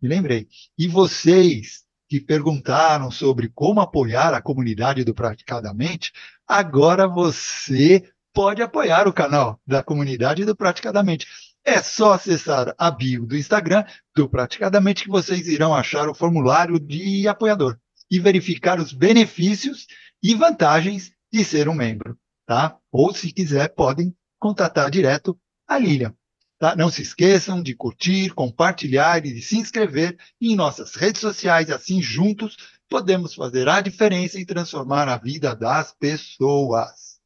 me 0.00 0.08
lembrei. 0.08 0.48
E 0.76 0.86
vocês 0.86 1.84
que 2.12 2.20
perguntaram 2.20 3.10
sobre 3.10 3.48
como 3.48 3.80
apoiar 3.80 4.34
a 4.34 4.42
comunidade 4.42 5.02
do 5.02 5.14
Praticadamente, 5.14 6.12
agora 6.46 7.08
você 7.08 8.06
pode 8.34 8.60
apoiar 8.60 9.08
o 9.08 9.14
canal 9.14 9.58
da 9.66 9.82
comunidade 9.82 10.44
do 10.44 10.54
Praticadamente. 10.54 11.26
É 11.64 11.80
só 11.80 12.12
acessar 12.12 12.74
a 12.76 12.90
bio 12.90 13.24
do 13.24 13.34
Instagram 13.34 13.82
do 14.14 14.28
Praticadamente 14.28 15.04
que 15.04 15.08
vocês 15.08 15.48
irão 15.48 15.74
achar 15.74 16.06
o 16.06 16.14
formulário 16.14 16.78
de 16.78 17.26
apoiador 17.26 17.78
e 18.10 18.20
verificar 18.20 18.78
os 18.78 18.92
benefícios 18.92 19.86
e 20.22 20.34
vantagens 20.34 21.12
de 21.32 21.42
ser 21.42 21.66
um 21.66 21.74
membro, 21.74 22.18
tá? 22.44 22.76
Ou 22.90 23.14
se 23.14 23.32
quiser, 23.32 23.68
podem 23.68 24.14
contatar 24.38 24.90
direto 24.90 25.34
a 25.66 25.78
Lilian. 25.78 26.14
Tá? 26.62 26.76
Não 26.76 26.92
se 26.92 27.02
esqueçam 27.02 27.60
de 27.60 27.74
curtir, 27.74 28.30
compartilhar 28.34 29.26
e 29.26 29.34
de 29.34 29.42
se 29.42 29.58
inscrever 29.58 30.16
em 30.40 30.54
nossas 30.54 30.94
redes 30.94 31.20
sociais, 31.20 31.68
assim 31.68 32.00
juntos 32.00 32.56
podemos 32.88 33.34
fazer 33.34 33.68
a 33.68 33.80
diferença 33.80 34.38
e 34.38 34.46
transformar 34.46 35.08
a 35.08 35.16
vida 35.16 35.56
das 35.56 35.92
pessoas. 35.92 37.18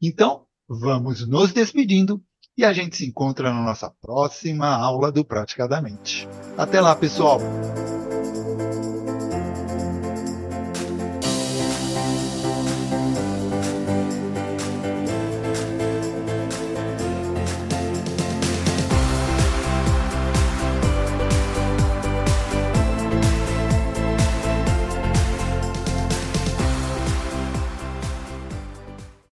Então, 0.00 0.46
vamos 0.66 1.28
nos 1.28 1.52
despedindo 1.52 2.24
e 2.56 2.64
a 2.64 2.72
gente 2.72 2.96
se 2.96 3.04
encontra 3.04 3.52
na 3.52 3.62
nossa 3.62 3.90
próxima 4.00 4.68
aula 4.68 5.12
do 5.12 5.22
Praticadamente. 5.22 6.26
Até 6.56 6.80
lá, 6.80 6.96
pessoal! 6.96 7.42